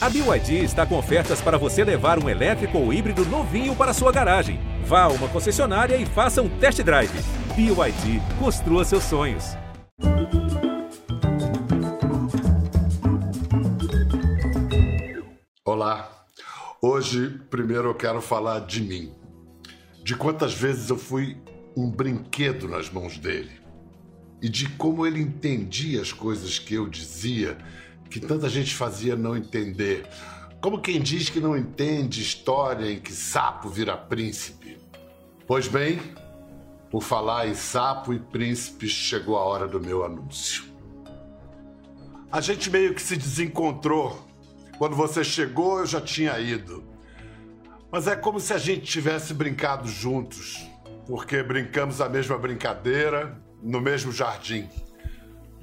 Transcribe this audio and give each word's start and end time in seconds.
A 0.00 0.08
BYD 0.08 0.62
está 0.62 0.86
com 0.86 0.96
ofertas 0.96 1.40
para 1.40 1.58
você 1.58 1.82
levar 1.82 2.22
um 2.22 2.28
elétrico 2.28 2.78
ou 2.78 2.92
híbrido 2.92 3.24
novinho 3.24 3.74
para 3.74 3.92
sua 3.92 4.12
garagem. 4.12 4.60
Vá 4.84 5.02
a 5.02 5.08
uma 5.08 5.26
concessionária 5.26 5.96
e 5.96 6.06
faça 6.06 6.40
um 6.40 6.48
test 6.48 6.80
drive. 6.84 7.10
BYD, 7.56 8.22
construa 8.38 8.84
seus 8.84 9.02
sonhos. 9.02 9.56
Olá. 15.64 16.08
Hoje, 16.80 17.40
primeiro 17.50 17.88
eu 17.88 17.94
quero 17.96 18.22
falar 18.22 18.60
de 18.60 18.80
mim. 18.80 19.12
De 20.04 20.14
quantas 20.14 20.54
vezes 20.54 20.90
eu 20.90 20.96
fui 20.96 21.36
um 21.76 21.90
brinquedo 21.90 22.68
nas 22.68 22.88
mãos 22.88 23.18
dele. 23.18 23.50
E 24.40 24.48
de 24.48 24.68
como 24.68 25.04
ele 25.04 25.20
entendia 25.20 26.00
as 26.00 26.12
coisas 26.12 26.56
que 26.56 26.76
eu 26.76 26.88
dizia 26.88 27.58
que 28.10 28.20
tanta 28.20 28.48
gente 28.48 28.74
fazia 28.74 29.16
não 29.16 29.36
entender. 29.36 30.06
Como 30.60 30.80
quem 30.80 31.00
diz 31.00 31.28
que 31.28 31.40
não 31.40 31.56
entende 31.56 32.20
história 32.20 32.90
em 32.90 32.98
que 32.98 33.12
sapo 33.12 33.68
vira 33.68 33.96
príncipe. 33.96 34.78
Pois 35.46 35.68
bem, 35.68 36.00
por 36.90 37.02
falar 37.02 37.46
em 37.46 37.54
sapo 37.54 38.12
e 38.12 38.18
príncipe, 38.18 38.88
chegou 38.88 39.36
a 39.36 39.44
hora 39.44 39.68
do 39.68 39.80
meu 39.80 40.04
anúncio. 40.04 40.64
A 42.30 42.40
gente 42.40 42.70
meio 42.70 42.94
que 42.94 43.00
se 43.00 43.16
desencontrou. 43.16 44.26
Quando 44.78 44.94
você 44.96 45.22
chegou, 45.24 45.80
eu 45.80 45.86
já 45.86 46.00
tinha 46.00 46.38
ido. 46.38 46.84
Mas 47.90 48.06
é 48.06 48.14
como 48.14 48.38
se 48.38 48.52
a 48.52 48.58
gente 48.58 48.82
tivesse 48.82 49.32
brincado 49.32 49.88
juntos, 49.88 50.66
porque 51.06 51.42
brincamos 51.42 52.00
a 52.00 52.08
mesma 52.08 52.36
brincadeira 52.36 53.40
no 53.62 53.80
mesmo 53.80 54.12
jardim. 54.12 54.68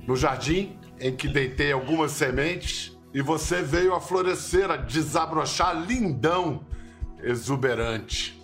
No 0.07 0.15
jardim 0.15 0.79
em 0.99 1.15
que 1.15 1.27
deitei 1.27 1.71
algumas 1.71 2.11
sementes 2.11 2.97
e 3.13 3.21
você 3.21 3.61
veio 3.61 3.93
a 3.93 4.01
florescer, 4.01 4.69
a 4.69 4.77
desabrochar 4.77 5.85
lindão, 5.85 6.65
exuberante. 7.23 8.41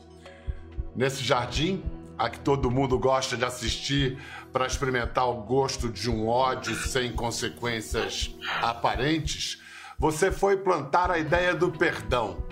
Nesse 0.95 1.23
jardim, 1.23 1.83
a 2.17 2.29
que 2.29 2.39
todo 2.39 2.69
mundo 2.69 2.99
gosta 2.99 3.35
de 3.35 3.43
assistir 3.43 4.17
para 4.53 4.65
experimentar 4.65 5.27
o 5.29 5.41
gosto 5.41 5.89
de 5.89 6.09
um 6.09 6.27
ódio 6.27 6.75
sem 6.75 7.11
consequências 7.11 8.35
aparentes, 8.61 9.61
você 9.97 10.31
foi 10.31 10.57
plantar 10.57 11.09
a 11.09 11.17
ideia 11.17 11.53
do 11.55 11.71
perdão. 11.71 12.43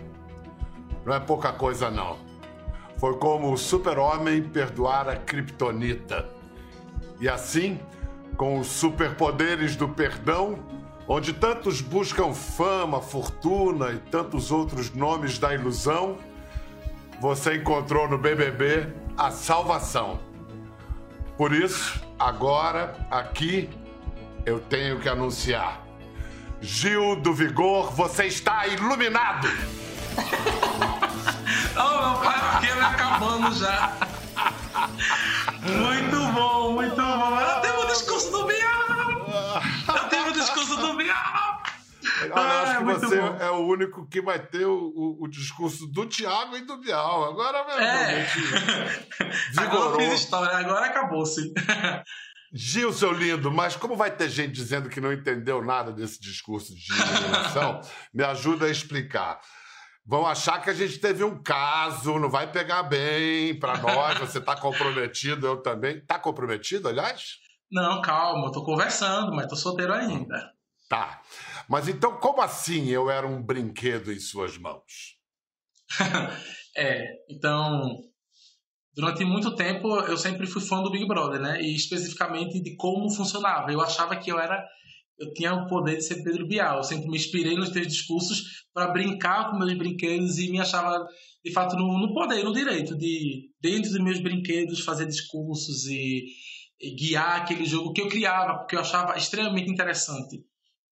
Não 1.06 1.14
é 1.14 1.20
pouca 1.20 1.52
coisa, 1.52 1.90
não. 1.90 2.18
Foi 2.98 3.18
como 3.18 3.54
o 3.54 3.58
super-homem 3.58 4.44
perdoar 4.44 5.08
a 5.08 5.16
Kryptonita. 5.16 6.28
E 7.20 7.30
assim, 7.30 7.80
com 8.40 8.58
os 8.58 8.68
superpoderes 8.68 9.76
do 9.76 9.90
perdão, 9.90 10.60
onde 11.06 11.34
tantos 11.34 11.82
buscam 11.82 12.34
fama, 12.34 13.02
fortuna 13.02 13.92
e 13.92 13.98
tantos 13.98 14.50
outros 14.50 14.94
nomes 14.94 15.38
da 15.38 15.54
ilusão, 15.54 16.18
você 17.20 17.58
encontrou 17.58 18.08
no 18.08 18.18
BBB 18.18 18.94
a 19.18 19.30
salvação. 19.30 20.22
Por 21.38 21.52
isso, 21.52 22.02
agora, 22.18 22.96
aqui, 23.12 23.70
eu 24.46 24.62
tenho 24.62 25.02
que 25.02 25.10
anunciar. 25.10 25.84
Gil 26.62 27.18
do 27.18 27.34
Vigor, 27.34 27.92
você 27.92 28.24
está 28.24 28.68
iluminado! 28.68 29.50
oh, 31.76 32.08
meu 32.08 32.22
pai, 32.22 32.72
ele 32.72 32.80
acabando 32.80 33.54
já. 33.54 33.92
Muito 35.62 36.34
bom, 36.34 36.72
muito 36.72 36.96
bom. 36.96 37.69
Discurso 38.00 38.32
do 38.32 38.46
Bial! 38.46 39.64
Eu 39.88 40.10
tenho 40.10 40.28
o 40.30 40.32
discurso 40.32 40.78
do 40.78 40.94
Bial! 40.94 41.64
Eu 42.26 42.34
acho 42.34 42.78
que 42.78 42.84
você 42.86 43.20
bom. 43.20 43.38
é 43.42 43.52
o 43.52 43.68
único 43.68 44.08
que 44.08 44.22
vai 44.22 44.40
ter 44.40 44.66
o, 44.66 44.94
o, 44.96 45.24
o, 45.24 45.28
discurso 45.28 45.86
do 45.86 46.06
Tiago 46.06 46.56
e 46.56 46.62
do 46.62 46.78
Bial. 46.78 47.26
Agora 47.26 47.58
é. 47.78 48.26
Agora 49.58 50.02
eu 50.02 50.10
fiz 50.10 50.22
história, 50.22 50.56
agora 50.56 50.86
acabou-se. 50.86 51.54
Gil, 52.54 52.94
seu 52.94 53.12
lindo, 53.12 53.52
mas 53.52 53.76
como 53.76 53.98
vai 53.98 54.12
ter 54.12 54.30
gente 54.30 54.54
dizendo 54.54 54.90
que 54.90 55.02
não 55.02 55.12
entendeu 55.12 55.62
nada 55.62 55.92
desse 55.92 56.22
discurso 56.22 56.74
de 56.74 56.94
iluminação, 56.94 57.82
me 58.14 58.24
ajuda 58.24 58.66
a 58.68 58.70
explicar. 58.70 59.42
Vão 60.06 60.26
achar 60.26 60.62
que 60.62 60.70
a 60.70 60.74
gente 60.74 61.00
teve 61.00 61.24
um 61.24 61.44
caso, 61.44 62.18
não 62.18 62.30
vai 62.30 62.50
pegar 62.50 62.84
bem 62.84 63.60
para 63.60 63.78
nós, 63.78 64.18
você 64.18 64.40
tá 64.40 64.56
comprometido, 64.56 65.46
eu 65.46 65.58
também. 65.58 66.00
Tá 66.06 66.18
comprometido, 66.18 66.88
aliás? 66.88 67.49
Não, 67.72 68.02
calma, 68.02 68.48
eu 68.48 68.52
tô 68.52 68.64
conversando, 68.64 69.34
mas 69.34 69.48
tô 69.48 69.56
solteiro 69.56 69.94
ainda. 69.94 70.52
Tá. 70.90 71.22
Mas 71.70 71.88
então, 71.88 72.20
como 72.20 72.42
assim 72.42 72.88
eu 72.88 73.10
era 73.10 73.28
um 73.28 73.42
brinquedo 73.44 74.12
em 74.12 74.20
suas 74.20 74.58
mãos? 74.58 75.18
é, 76.76 77.06
então, 77.30 78.00
durante 78.96 79.24
muito 79.24 79.56
tempo 79.56 79.88
eu 80.02 80.18
sempre 80.18 80.48
fui 80.48 80.62
fã 80.62 80.82
do 80.82 80.92
Big 80.92 81.08
Brother, 81.08 81.40
né? 81.40 81.62
E 81.62 81.76
especificamente 81.76 82.62
de 82.62 82.76
como 82.76 83.10
funcionava. 83.12 83.72
Eu 83.72 83.82
achava 83.82 84.16
que 84.16 84.32
eu 84.32 84.40
era 84.40 84.66
eu 85.20 85.34
tinha 85.34 85.54
o 85.54 85.68
poder 85.68 85.98
de 85.98 86.04
ser 86.04 86.24
Pedro 86.24 86.48
Bial. 86.48 86.78
Eu 86.78 86.84
sempre 86.84 87.10
me 87.10 87.18
inspirei 87.18 87.56
nos 87.56 87.70
teus 87.70 87.88
discursos 87.88 88.66
para 88.74 88.92
brincar 88.92 89.52
com 89.52 89.58
meus 89.58 89.78
brinquedos 89.78 90.40
e 90.40 90.50
me 90.50 90.60
achava, 90.60 91.06
de 91.44 91.52
fato, 91.52 91.76
no, 91.76 92.00
no 92.00 92.14
poder, 92.14 92.44
no 92.44 92.54
direito 92.54 92.98
de, 92.98 93.50
dentro 93.62 93.92
dos 93.92 94.02
meus 94.02 94.20
brinquedos, 94.20 94.80
fazer 94.80 95.06
discursos 95.06 95.86
e, 95.88 96.24
e 96.24 96.59
guiar 96.82 97.42
aquele 97.42 97.66
jogo 97.66 97.94
que 97.94 98.02
eu 98.02 98.08
criava, 98.08 98.60
porque 98.60 98.76
eu 98.76 98.80
achava 98.80 99.18
extremamente 99.18 99.70
interessante. 99.70 100.44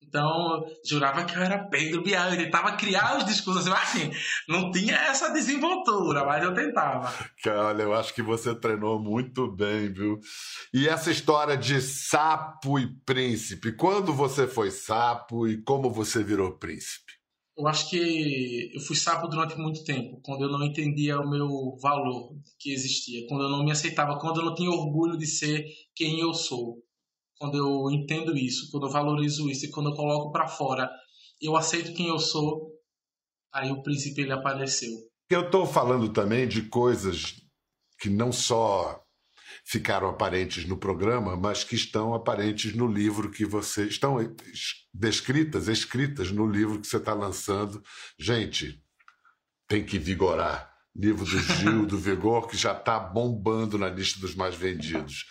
Então, 0.08 0.64
jurava 0.84 1.24
que 1.24 1.36
eu 1.36 1.42
era 1.42 1.68
Pedro 1.68 2.02
Bial, 2.02 2.30
eu 2.30 2.36
tentava 2.36 2.76
criar 2.76 3.18
os 3.18 3.24
discursos, 3.24 3.66
mas 3.66 3.82
assim, 3.82 4.10
não 4.48 4.70
tinha 4.70 4.94
essa 4.94 5.32
desenvoltura, 5.32 6.24
mas 6.24 6.44
eu 6.44 6.54
tentava. 6.54 7.12
Olha, 7.46 7.82
eu 7.82 7.94
acho 7.94 8.14
que 8.14 8.22
você 8.22 8.54
treinou 8.54 9.00
muito 9.00 9.50
bem, 9.50 9.92
viu? 9.92 10.18
E 10.72 10.88
essa 10.88 11.10
história 11.10 11.56
de 11.56 11.80
sapo 11.80 12.78
e 12.78 12.86
príncipe, 13.04 13.72
quando 13.72 14.12
você 14.12 14.46
foi 14.46 14.70
sapo 14.70 15.46
e 15.46 15.60
como 15.62 15.90
você 15.90 16.22
virou 16.22 16.56
príncipe? 16.56 17.05
Eu 17.56 17.66
acho 17.66 17.88
que 17.88 18.70
eu 18.74 18.80
fui 18.80 18.94
sapo 18.94 19.28
durante 19.28 19.56
muito 19.56 19.82
tempo, 19.82 20.20
quando 20.22 20.42
eu 20.42 20.50
não 20.50 20.62
entendia 20.62 21.18
o 21.18 21.28
meu 21.28 21.76
valor 21.80 22.36
que 22.58 22.70
existia, 22.72 23.26
quando 23.28 23.44
eu 23.44 23.48
não 23.48 23.64
me 23.64 23.72
aceitava, 23.72 24.18
quando 24.18 24.40
eu 24.40 24.46
não 24.46 24.54
tinha 24.54 24.70
orgulho 24.70 25.16
de 25.16 25.26
ser 25.26 25.64
quem 25.94 26.20
eu 26.20 26.34
sou 26.34 26.82
quando 27.38 27.56
eu 27.56 27.90
entendo 27.90 28.36
isso, 28.36 28.70
quando 28.70 28.86
eu 28.86 28.92
valorizo 28.92 29.48
isso 29.50 29.66
e 29.66 29.70
quando 29.70 29.90
eu 29.90 29.94
coloco 29.94 30.32
para 30.32 30.48
fora, 30.48 30.90
eu 31.40 31.56
aceito 31.56 31.94
quem 31.94 32.08
eu 32.08 32.18
sou, 32.18 32.72
aí 33.52 33.70
o 33.70 33.82
príncipe 33.82 34.22
ele 34.22 34.32
apareceu. 34.32 34.90
Eu 35.28 35.46
estou 35.46 35.66
falando 35.66 36.12
também 36.12 36.48
de 36.48 36.62
coisas 36.62 37.34
que 37.98 38.08
não 38.08 38.32
só 38.32 39.02
ficaram 39.66 40.08
aparentes 40.08 40.64
no 40.64 40.76
programa, 40.76 41.36
mas 41.36 41.64
que 41.64 41.74
estão 41.74 42.14
aparentes 42.14 42.72
no 42.72 42.86
livro 42.86 43.32
que 43.32 43.44
você 43.44 43.84
estão 43.84 44.16
descritas, 44.94 45.66
escritas 45.66 46.30
no 46.30 46.48
livro 46.48 46.80
que 46.80 46.86
você 46.86 46.98
está 46.98 47.12
lançando. 47.12 47.82
Gente, 48.16 48.80
tem 49.66 49.84
que 49.84 49.98
vigorar. 49.98 50.72
Livro 50.94 51.24
do 51.24 51.38
Gil 51.58 51.84
do 51.84 51.98
Vigor 51.98 52.46
que 52.46 52.56
já 52.56 52.72
está 52.72 53.00
bombando 53.00 53.76
na 53.76 53.88
lista 53.88 54.20
dos 54.20 54.36
mais 54.36 54.54
vendidos. 54.54 55.26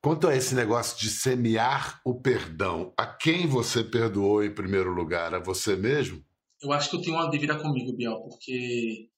Quanto 0.00 0.28
a 0.28 0.36
esse 0.36 0.54
negócio 0.54 0.96
de 1.00 1.10
semear 1.10 2.00
o 2.04 2.20
perdão, 2.20 2.94
a 2.96 3.04
quem 3.04 3.48
você 3.48 3.82
perdoou 3.82 4.44
em 4.44 4.54
primeiro 4.54 4.94
lugar? 4.94 5.34
A 5.34 5.40
você 5.40 5.74
mesmo? 5.74 6.24
Eu 6.62 6.72
acho 6.72 6.88
que 6.88 6.96
eu 6.96 7.02
tenho 7.02 7.16
uma 7.16 7.28
dívida 7.28 7.58
comigo, 7.58 7.96
Biel, 7.96 8.20
porque 8.20 9.08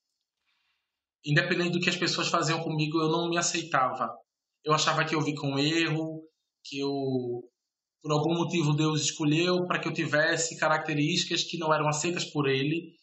independente 1.24 1.72
do 1.72 1.80
que 1.80 1.90
as 1.90 1.96
pessoas 1.96 2.28
faziam 2.28 2.60
comigo, 2.62 2.98
eu 2.98 3.08
não 3.08 3.28
me 3.28 3.36
aceitava. 3.36 4.10
Eu 4.64 4.72
achava 4.72 5.04
que 5.04 5.14
eu 5.14 5.20
vi 5.20 5.34
com 5.34 5.58
erro, 5.58 6.22
que 6.64 6.78
eu 6.78 6.90
por 8.02 8.10
algum 8.10 8.34
motivo 8.34 8.74
Deus 8.74 9.00
escolheu 9.00 9.64
para 9.64 9.78
que 9.78 9.86
eu 9.86 9.92
tivesse 9.92 10.58
características 10.58 11.44
que 11.44 11.56
não 11.56 11.72
eram 11.72 11.88
aceitas 11.88 12.24
por 12.24 12.48
ele. 12.48 12.94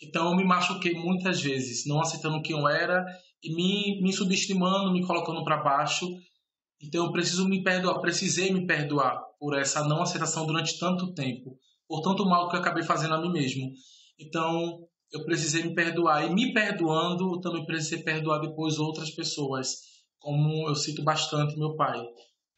Então 0.00 0.30
eu 0.30 0.36
me 0.36 0.44
machuquei 0.44 0.94
muitas 0.94 1.42
vezes, 1.42 1.84
não 1.86 2.00
aceitando 2.00 2.40
quem 2.42 2.56
eu 2.56 2.68
era 2.68 3.04
e 3.42 3.54
me, 3.54 4.00
me 4.02 4.12
subestimando, 4.12 4.92
me 4.92 5.04
colocando 5.04 5.42
para 5.42 5.56
baixo 5.56 6.06
então 6.80 7.06
eu 7.06 7.12
preciso 7.12 7.48
me 7.48 7.62
perdoar, 7.62 8.00
precisei 8.00 8.52
me 8.52 8.66
perdoar 8.66 9.20
por 9.38 9.58
essa 9.58 9.84
não 9.84 10.02
aceitação 10.02 10.46
durante 10.46 10.78
tanto 10.78 11.12
tempo, 11.14 11.58
por 11.88 12.02
tanto 12.02 12.24
mal 12.26 12.48
que 12.48 12.56
eu 12.56 12.60
acabei 12.60 12.82
fazendo 12.82 13.14
a 13.14 13.20
mim 13.20 13.32
mesmo. 13.32 13.72
Então 14.18 14.86
eu 15.12 15.24
precisei 15.24 15.62
me 15.62 15.74
perdoar 15.74 16.24
e 16.24 16.34
me 16.34 16.52
perdoando, 16.52 17.34
eu 17.34 17.40
também 17.40 17.64
precisei 17.64 18.02
perdoar 18.02 18.40
depois 18.40 18.78
outras 18.78 19.10
pessoas, 19.10 19.76
como 20.18 20.68
eu 20.68 20.74
cito 20.74 21.02
bastante 21.02 21.58
meu 21.58 21.76
pai. 21.76 22.02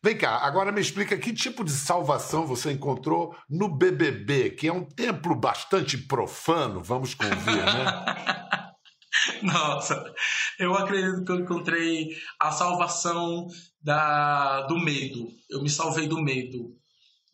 Vem 0.03 0.17
cá, 0.17 0.39
agora 0.39 0.71
me 0.71 0.81
explica 0.81 1.19
que 1.19 1.33
tipo 1.33 1.65
de 1.65 1.73
salvação 1.73 2.47
você 2.47 2.71
encontrou 2.71 3.35
no 3.51 3.69
BBB, 3.69 4.51
que 4.51 4.69
é 4.69 4.73
um 4.73 4.85
templo 4.85 5.35
bastante 5.35 5.99
profano, 5.99 6.83
vamos 6.83 7.15
convir, 7.15 7.35
né? 7.65 8.69
Nossa, 9.43 10.05
eu 10.59 10.75
acredito 10.75 11.25
que 11.25 11.33
eu 11.33 11.41
encontrei 11.41 12.11
a 12.41 12.53
salvação 12.53 13.49
da, 13.83 14.63
do 14.63 14.79
medo. 14.79 15.29
Eu 15.51 15.63
me 15.63 15.69
salvei 15.69 16.07
do 16.07 16.23
medo. 16.23 16.77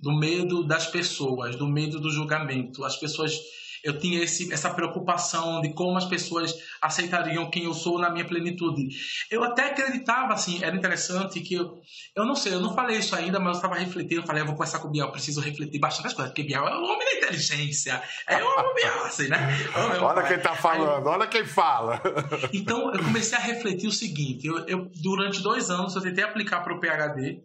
do 0.01 0.13
medo 0.13 0.67
das 0.67 0.87
pessoas, 0.87 1.57
do 1.57 1.67
medo 1.67 2.01
do 2.01 2.11
julgamento. 2.11 2.85
As 2.85 2.97
pessoas 2.97 3.39
eu 3.85 3.99
tinha 3.99 4.25
esse, 4.25 4.51
essa 4.51 4.71
preocupação 4.71 5.61
de 5.61 5.75
como 5.75 5.99
as 5.99 6.07
pessoas 6.07 6.55
aceitariam 6.81 7.51
quem 7.51 7.65
eu 7.65 7.75
sou 7.75 7.99
na 7.99 8.11
minha 8.11 8.25
plenitude. 8.25 8.89
Eu 9.31 9.45
até 9.45 9.67
acreditava, 9.67 10.33
assim, 10.33 10.65
era 10.65 10.75
interessante 10.75 11.41
que 11.43 11.55
eu, 11.55 11.83
eu 12.17 12.25
não 12.25 12.35
sei, 12.35 12.55
eu 12.55 12.61
não 12.61 12.75
falei 12.75 12.97
isso 12.97 13.15
ainda, 13.15 13.39
mas 13.39 13.49
eu 13.49 13.57
estava 13.57 13.75
refletindo, 13.75 14.23
eu 14.23 14.27
falei, 14.27 14.41
eu 14.41 14.47
vou 14.47 14.55
conversar 14.55 14.79
com 14.79 14.89
o 14.89 14.91
Biel, 14.91 15.13
preciso 15.13 15.43
refletir 15.43 15.79
bastante 15.79 16.07
as 16.07 16.15
coisas, 16.15 16.33
porque 16.33 16.45
Biel 16.49 16.67
é 16.67 16.77
o 16.77 16.83
homem 16.83 17.05
da 17.05 17.19
inteligência, 17.19 18.03
é 18.27 18.43
o 18.43 18.47
homem 18.47 18.75
Biel, 18.75 19.05
assim, 19.05 19.29
né? 19.29 19.39
olha 20.01 20.23
quem 20.23 20.37
está 20.37 20.57
falando, 20.57 21.07
olha 21.07 21.27
quem 21.27 21.45
fala. 21.45 22.01
Então, 22.53 22.93
eu 22.95 23.03
comecei 23.03 23.37
a 23.37 23.41
refletir 23.41 23.87
o 23.87 23.93
seguinte, 23.93 24.47
eu, 24.47 24.67
eu 24.67 24.91
durante 25.03 25.43
dois 25.43 25.71
anos 25.71 25.95
eu 25.95 26.03
tentei 26.03 26.25
aplicar 26.25 26.61
para 26.61 26.75
o 26.75 26.81
PHD, 26.81 27.43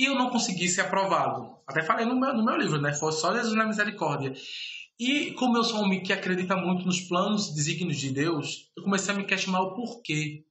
e 0.00 0.06
eu 0.06 0.14
não 0.14 0.30
consegui 0.30 0.66
ser 0.66 0.80
aprovado. 0.80 1.54
Até 1.66 1.82
falei 1.82 2.06
no 2.06 2.18
meu, 2.18 2.32
no 2.32 2.42
meu 2.42 2.56
livro, 2.56 2.80
né? 2.80 2.94
Foi 2.94 3.12
só 3.12 3.34
Jesus 3.34 3.54
na 3.54 3.66
misericórdia. 3.66 4.32
E 5.00 5.32
como 5.32 5.56
eu 5.56 5.64
sou 5.64 5.78
um 5.78 5.84
homem 5.84 6.02
que 6.02 6.12
acredita 6.12 6.54
muito 6.54 6.84
nos 6.84 7.00
planos 7.00 7.48
e 7.48 7.54
desígnios 7.54 7.96
de 7.96 8.10
Deus, 8.10 8.70
eu 8.76 8.82
comecei 8.82 9.14
a 9.14 9.16
me 9.16 9.24
questionar 9.24 9.62
o 9.62 9.72
porquê. 9.72 10.44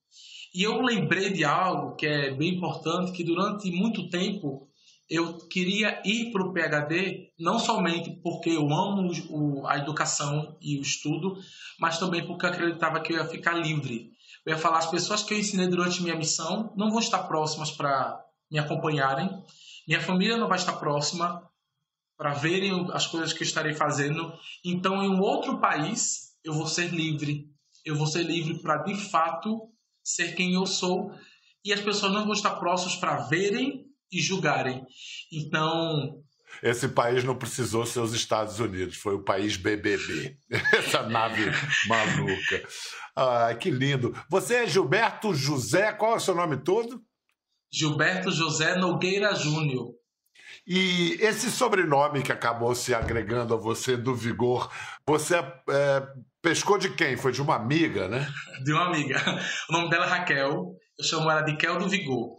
E 0.55 0.63
eu 0.63 0.81
lembrei 0.81 1.31
de 1.31 1.45
algo 1.45 1.95
que 1.95 2.07
é 2.07 2.33
bem 2.33 2.55
importante, 2.55 3.11
que 3.11 3.23
durante 3.23 3.69
muito 3.69 4.09
tempo 4.09 4.67
eu 5.07 5.37
queria 5.47 6.01
ir 6.03 6.31
para 6.31 6.43
o 6.43 6.51
PhD, 6.51 7.31
não 7.39 7.59
somente 7.59 8.09
porque 8.23 8.49
eu 8.49 8.63
amo 8.73 9.11
o, 9.29 9.67
a 9.67 9.77
educação 9.77 10.57
e 10.59 10.79
o 10.79 10.81
estudo, 10.81 11.37
mas 11.79 11.99
também 11.99 12.25
porque 12.25 12.47
eu 12.47 12.49
acreditava 12.49 13.01
que 13.01 13.13
eu 13.13 13.17
ia 13.17 13.25
ficar 13.25 13.53
livre. 13.53 14.09
Eu 14.43 14.53
ia 14.53 14.57
falar, 14.57 14.79
as 14.79 14.89
pessoas 14.89 15.21
que 15.21 15.31
eu 15.31 15.37
ensinei 15.37 15.67
durante 15.67 16.01
minha 16.01 16.15
missão 16.15 16.73
não 16.75 16.89
vão 16.89 16.99
estar 16.99 17.19
próximas 17.19 17.69
para 17.69 18.19
me 18.51 18.57
acompanharem, 18.57 19.29
minha 19.87 20.01
família 20.01 20.37
não 20.37 20.47
vai 20.47 20.57
estar 20.57 20.73
próxima, 20.73 21.47
para 22.19 22.33
verem 22.33 22.85
as 22.91 23.07
coisas 23.07 23.31
que 23.31 23.43
estarei 23.43 23.73
fazendo. 23.73 24.33
Então, 24.63 25.01
em 25.01 25.07
um 25.09 25.21
outro 25.21 25.61
país, 25.61 26.33
eu 26.43 26.53
vou 26.53 26.67
ser 26.67 26.89
livre. 26.89 27.45
Eu 27.85 27.95
vou 27.95 28.05
ser 28.05 28.23
livre 28.23 28.61
para, 28.61 28.83
de 28.83 28.93
fato, 29.09 29.57
ser 30.03 30.35
quem 30.35 30.53
eu 30.53 30.65
sou. 30.65 31.13
E 31.63 31.71
as 31.71 31.79
pessoas 31.79 32.11
não 32.11 32.25
vão 32.25 32.33
estar 32.33 32.55
próximas 32.55 32.97
para 32.97 33.21
verem 33.27 33.85
e 34.11 34.21
julgarem. 34.21 34.85
Então. 35.31 36.21
Esse 36.61 36.89
país 36.89 37.23
não 37.23 37.37
precisou 37.37 37.85
ser 37.85 38.01
os 38.01 38.13
Estados 38.13 38.59
Unidos, 38.59 38.97
foi 38.97 39.15
o 39.15 39.23
país 39.23 39.55
BBB. 39.55 40.37
Essa 40.77 41.03
nave 41.03 41.45
maluca. 41.87 42.67
Ah, 43.15 43.55
que 43.55 43.71
lindo. 43.71 44.13
Você 44.29 44.55
é 44.55 44.67
Gilberto 44.67 45.33
José, 45.33 45.93
qual 45.93 46.15
é 46.15 46.17
o 46.17 46.19
seu 46.19 46.35
nome 46.35 46.57
todo? 46.57 47.01
Gilberto 47.71 48.29
José 48.29 48.75
Nogueira 48.75 49.33
Júnior. 49.35 49.98
E 50.71 51.17
esse 51.19 51.49
sobrenome 51.49 52.21
que 52.21 52.31
acabou 52.31 52.75
se 52.75 52.93
agregando 52.93 53.55
a 53.55 53.57
você 53.57 53.97
do 53.97 54.13
Vigor, 54.13 54.71
você 55.03 55.37
é, 55.37 56.07
pescou 56.43 56.77
de 56.77 56.91
quem? 56.91 57.17
Foi 57.17 57.31
de 57.31 57.41
uma 57.41 57.55
amiga, 57.55 58.07
né? 58.07 58.31
De 58.63 58.71
uma 58.71 58.85
amiga. 58.85 59.19
O 59.67 59.73
nome 59.73 59.89
dela 59.89 60.05
é 60.05 60.09
Raquel, 60.09 60.75
eu 60.99 61.03
chamo 61.03 61.31
ela 61.31 61.41
de 61.41 61.57
Kel 61.57 61.79
do 61.79 61.89
Vigor 61.89 62.38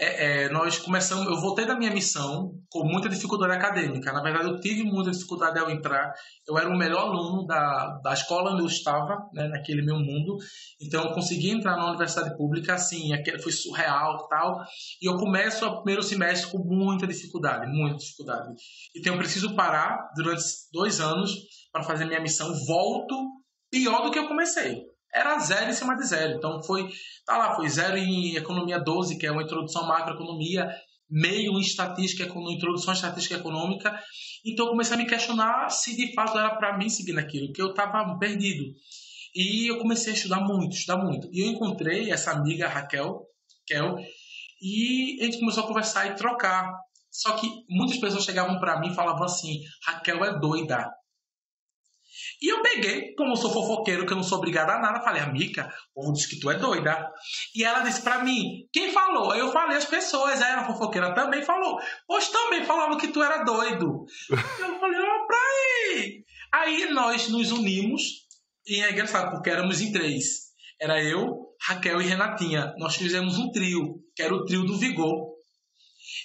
é, 0.00 0.44
é, 0.44 0.48
nós 0.50 0.78
começamos, 0.78 1.26
eu 1.26 1.40
voltei 1.40 1.66
da 1.66 1.76
minha 1.76 1.90
missão 1.90 2.52
com 2.70 2.84
muita 2.84 3.08
dificuldade 3.08 3.52
acadêmica. 3.52 4.12
Na 4.12 4.22
verdade, 4.22 4.48
eu 4.48 4.60
tive 4.60 4.84
muita 4.84 5.10
dificuldade 5.10 5.58
ao 5.58 5.68
entrar. 5.68 6.12
Eu 6.46 6.56
era 6.56 6.68
o 6.68 6.78
melhor 6.78 7.08
aluno 7.08 7.44
da, 7.44 7.98
da 8.02 8.12
escola 8.12 8.52
onde 8.52 8.62
eu 8.62 8.66
estava, 8.66 9.28
né, 9.32 9.48
naquele 9.48 9.82
meu 9.82 9.96
mundo. 9.96 10.38
Então, 10.80 11.04
eu 11.04 11.12
consegui 11.12 11.50
entrar 11.50 11.76
na 11.76 11.88
universidade 11.88 12.36
pública, 12.36 12.74
assim, 12.74 13.10
foi 13.42 13.50
surreal 13.50 14.28
tal. 14.28 14.64
E 15.02 15.10
eu 15.10 15.16
começo 15.16 15.66
o 15.66 15.76
primeiro 15.82 16.02
semestre 16.02 16.50
com 16.52 16.58
muita 16.58 17.04
dificuldade, 17.04 17.66
muita 17.66 17.96
dificuldade. 17.96 18.54
Então, 18.96 19.14
eu 19.14 19.18
preciso 19.18 19.56
parar 19.56 20.10
durante 20.14 20.44
dois 20.72 21.00
anos 21.00 21.34
para 21.72 21.82
fazer 21.82 22.04
minha 22.04 22.20
missão. 22.20 22.54
Volto 22.66 23.16
pior 23.68 24.02
do 24.02 24.12
que 24.12 24.18
eu 24.18 24.28
comecei 24.28 24.84
era 25.12 25.38
zero 25.38 25.70
em 25.70 25.74
cima 25.74 25.96
de 25.96 26.04
zero. 26.04 26.34
Então 26.36 26.62
foi, 26.62 26.88
tá 27.24 27.36
lá, 27.36 27.54
foi 27.54 27.68
zero 27.68 27.96
em 27.96 28.36
economia 28.36 28.78
12, 28.78 29.18
que 29.18 29.26
é 29.26 29.32
uma 29.32 29.42
introdução 29.42 29.84
à 29.84 29.88
macroeconomia, 29.88 30.68
meio 31.10 31.52
em 31.52 31.60
estatística, 31.60 32.24
introdução 32.24 32.90
à 32.90 32.94
estatística 32.94 33.36
econômica. 33.36 33.98
Então 34.44 34.66
eu 34.66 34.70
comecei 34.70 34.94
a 34.94 34.98
me 34.98 35.06
questionar 35.06 35.70
se 35.70 35.96
de 35.96 36.12
fato 36.14 36.38
era 36.38 36.54
para 36.56 36.76
mim 36.76 36.88
seguir 36.88 37.12
naquilo, 37.12 37.52
que 37.52 37.62
eu 37.62 37.70
estava 37.70 38.18
perdido. 38.18 38.64
E 39.34 39.70
eu 39.70 39.78
comecei 39.78 40.12
a 40.12 40.16
estudar 40.16 40.40
muito, 40.40 40.74
estudar 40.74 40.98
muito. 40.98 41.28
E 41.32 41.40
eu 41.40 41.50
encontrei 41.52 42.10
essa 42.10 42.32
amiga 42.32 42.68
Raquel, 42.68 43.26
Kel, 43.66 43.96
e 44.60 45.18
a 45.20 45.24
gente 45.24 45.38
começou 45.38 45.64
a 45.64 45.66
conversar 45.66 46.06
e 46.06 46.14
trocar. 46.16 46.72
Só 47.10 47.36
que 47.36 47.48
muitas 47.68 47.98
pessoas 47.98 48.24
chegavam 48.24 48.58
para 48.58 48.80
mim 48.80 48.90
e 48.90 48.94
falavam 48.94 49.24
assim: 49.24 49.60
Raquel 49.86 50.24
é 50.24 50.38
doida. 50.38 50.90
E 52.40 52.52
eu 52.52 52.62
peguei, 52.62 53.14
como 53.14 53.32
eu 53.32 53.36
sou 53.36 53.52
fofoqueiro, 53.52 54.06
que 54.06 54.12
eu 54.12 54.16
não 54.16 54.22
sou 54.22 54.38
obrigado 54.38 54.70
a 54.70 54.78
nada, 54.78 55.02
falei, 55.02 55.20
amiga, 55.20 55.72
o 55.94 56.00
povo 56.00 56.12
disse 56.12 56.28
que 56.28 56.38
tu 56.38 56.50
é 56.50 56.56
doida. 56.56 57.10
E 57.54 57.64
ela 57.64 57.80
disse 57.80 58.02
pra 58.02 58.22
mim, 58.22 58.66
quem 58.72 58.92
falou? 58.92 59.34
Eu 59.34 59.50
falei, 59.52 59.76
as 59.76 59.84
pessoas, 59.84 60.40
aí 60.40 60.52
a 60.52 60.64
fofoqueira 60.64 61.14
também 61.14 61.42
falou, 61.42 61.78
pois 62.06 62.28
também 62.28 62.64
falava 62.64 62.96
que 62.96 63.08
tu 63.08 63.22
era 63.22 63.42
doido. 63.42 64.04
eu 64.30 64.78
falei, 64.78 65.00
ó, 65.00 65.26
pra 65.26 65.38
aí. 65.38 66.24
Aí 66.52 66.90
nós 66.90 67.28
nos 67.28 67.50
unimos, 67.50 68.02
e 68.66 68.82
é 68.82 68.92
engraçado, 68.92 69.32
porque 69.32 69.50
éramos 69.50 69.80
em 69.80 69.90
três. 69.90 70.48
Era 70.80 71.02
eu, 71.02 71.48
Raquel 71.60 72.00
e 72.00 72.06
Renatinha. 72.06 72.72
Nós 72.78 72.94
fizemos 72.94 73.36
um 73.36 73.50
trio, 73.50 73.96
que 74.14 74.22
era 74.22 74.34
o 74.34 74.44
trio 74.44 74.64
do 74.64 74.78
Vigor. 74.78 75.38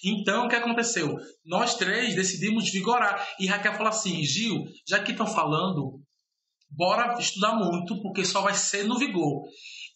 Então, 0.03 0.45
o 0.45 0.49
que 0.49 0.55
aconteceu? 0.55 1.15
Nós 1.45 1.75
três 1.75 2.15
decidimos 2.15 2.69
vigorar. 2.69 3.27
E 3.39 3.47
Raquel 3.47 3.73
falou 3.73 3.89
assim: 3.89 4.23
Gil, 4.23 4.63
já 4.87 4.99
que 4.99 5.11
estão 5.11 5.25
falando, 5.25 6.01
bora 6.75 7.17
estudar 7.19 7.55
muito, 7.55 8.01
porque 8.01 8.25
só 8.25 8.41
vai 8.41 8.53
ser 8.53 8.83
no 8.83 8.97
vigor. 8.97 9.43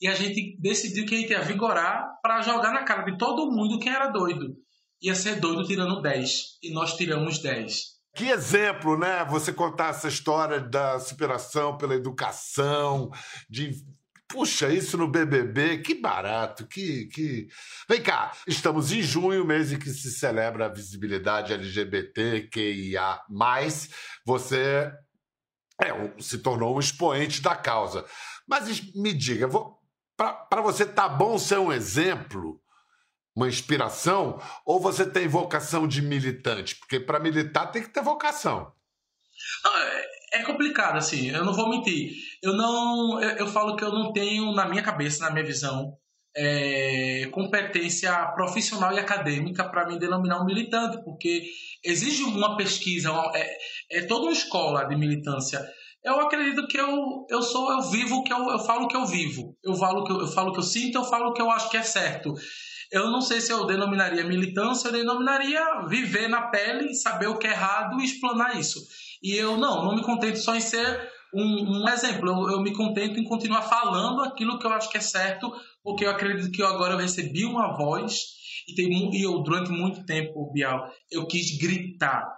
E 0.01 0.07
a 0.07 0.13
gente 0.13 0.57
decidiu 0.59 1.06
que 1.06 1.15
a 1.15 1.18
gente 1.18 1.31
ia 1.31 1.41
vigorar 1.41 2.06
para 2.21 2.41
jogar 2.41 2.71
na 2.71 2.83
cara 2.83 3.03
de 3.03 3.18
todo 3.18 3.51
mundo 3.51 3.79
quem 3.79 3.91
era 3.91 4.07
doido. 4.07 4.56
Ia 5.01 5.15
ser 5.15 5.39
doido 5.39 5.63
tirando 5.63 6.01
10. 6.01 6.59
E 6.63 6.71
nós 6.71 6.95
tiramos 6.95 7.39
10. 7.39 7.97
Que 8.15 8.29
exemplo, 8.29 8.97
né? 8.97 9.25
Você 9.25 9.53
contar 9.53 9.89
essa 9.89 10.07
história 10.07 10.59
da 10.59 11.00
superação 11.00 11.77
pela 11.77 11.95
educação, 11.95 13.09
de 13.50 13.71
Puxa, 14.29 14.68
isso 14.68 14.97
no 14.97 15.07
BBB, 15.07 15.77
que 15.77 15.95
barato, 15.95 16.68
que, 16.68 17.06
que... 17.06 17.47
Vem 17.88 18.01
cá, 18.01 18.33
estamos 18.45 18.91
em 18.91 19.01
junho, 19.01 19.45
mês 19.45 19.71
em 19.71 19.79
que 19.79 19.89
se 19.89 20.12
celebra 20.12 20.65
a 20.65 20.74
visibilidade 20.74 21.53
LGBTQIA+. 21.53 23.21
Você 24.25 24.91
é, 25.81 26.21
se 26.21 26.39
tornou 26.39 26.75
um 26.75 26.79
expoente 26.79 27.41
da 27.41 27.55
causa. 27.55 28.05
Mas 28.48 28.81
me 28.93 29.13
diga, 29.13 29.48
para 30.15 30.62
você 30.62 30.86
tá 30.86 31.07
bom 31.07 31.38
ser 31.38 31.60
um 31.60 31.72
exemplo, 31.72 32.60
uma 33.36 33.48
inspiração, 33.48 34.41
ou 34.65 34.79
você 34.79 35.05
tem 35.05 35.27
vocação 35.27 35.88
de 35.88 36.01
militante? 36.01 36.75
Porque 36.75 37.00
para 37.00 37.19
militar 37.19 37.67
tem 37.67 37.84
que 37.84 37.89
ter 37.89 38.01
vocação. 38.01 38.72
Ah, 39.65 40.01
é 40.34 40.43
complicado, 40.43 40.98
assim, 40.98 41.29
eu 41.29 41.46
não 41.46 41.53
vou 41.53 41.69
mentir. 41.69 42.13
Eu 42.41 42.53
não. 42.53 43.22
Eu, 43.22 43.38
eu 43.38 43.48
falo 43.48 43.75
que 43.75 43.84
eu 43.84 43.91
não 43.91 44.12
tenho, 44.12 44.51
na 44.53 44.67
minha 44.67 44.81
cabeça, 44.81 45.24
na 45.24 45.31
minha 45.31 45.46
visão, 45.46 45.96
é, 46.38 47.27
competência 47.32 48.13
profissional 48.36 48.94
e 48.94 49.00
acadêmica 49.00 49.63
para 49.63 49.88
me 49.88 49.98
denominar 49.98 50.39
um 50.39 50.46
militante, 50.46 51.03
porque 51.03 51.50
exige 51.84 52.24
uma 52.24 52.56
pesquisa, 52.56 53.12
é, 53.34 53.58
é 53.91 54.01
toda 54.03 54.24
uma 54.24 54.32
escola 54.32 54.86
de 54.86 54.96
militância. 54.96 55.67
Eu 56.03 56.20
acredito 56.20 56.67
que 56.67 56.77
eu, 56.77 57.25
eu 57.29 57.41
sou, 57.41 57.72
eu 57.72 57.82
vivo 57.82 58.24
que 58.24 58.32
eu, 58.32 58.50
eu 58.51 58.60
falo 58.60 58.88
que 58.88 58.96
eu 58.96 59.06
vivo. 59.06 59.58
Eu 59.63 59.74
falo 59.74 60.03
que 60.03 60.12
eu, 60.12 60.22
eu 60.22 60.27
falo 60.27 60.53
que 60.53 60.60
eu 60.60 60.63
sinto, 60.63 61.00
eu 61.00 61.03
falo 61.03 61.34
que 61.34 61.41
eu 61.41 61.50
acho 61.50 61.70
que 61.72 61.77
é 61.77 61.84
certo. 61.84 62.34
Eu 62.91 63.10
não 63.10 63.20
sei 63.20 63.41
se 63.41 63.51
eu 63.51 63.65
denominaria 63.65 64.24
militância, 64.24 64.88
eu 64.88 64.94
denominaria 64.94 65.62
viver 65.89 66.29
na 66.29 66.44
pele, 66.44 66.94
saber 66.94 67.27
o 67.27 67.38
que 67.38 67.48
é 67.48 67.50
errado 67.50 68.00
e 68.00 68.06
explanar 68.06 68.58
isso. 68.58 68.79
E 69.22 69.36
eu 69.36 69.58
não, 69.58 69.84
não 69.84 69.96
me 69.96 70.03
contento 70.03 70.38
só 70.38 70.56
em 70.56 70.62
ser 70.62 71.10
um, 71.34 71.82
um 71.84 71.89
exemplo, 71.89 72.29
eu, 72.29 72.51
eu, 72.51 72.62
me 72.62 72.74
contento 72.74 73.20
em 73.20 73.24
continuar 73.24 73.63
falando 73.63 74.22
aquilo 74.22 74.58
que 74.58 74.65
eu 74.65 74.72
acho 74.72 74.89
que 74.89 74.98
é 74.98 75.01
certo, 75.01 75.51
porque 75.88 76.03
eu 76.03 76.10
acredito 76.10 76.51
que 76.51 76.62
eu 76.62 76.67
agora 76.67 76.96
eu 76.96 76.98
recebi 76.98 77.46
uma 77.46 77.77
voz 77.77 78.13
e, 78.67 78.75
tem, 78.75 78.89
e 79.15 79.24
eu 79.24 79.41
durante 79.41 79.72
muito 79.72 80.06
tempo, 80.06 80.51
Bial, 80.51 80.86
eu 81.10 81.25
quis 81.25 81.58
gritar. 81.58 82.29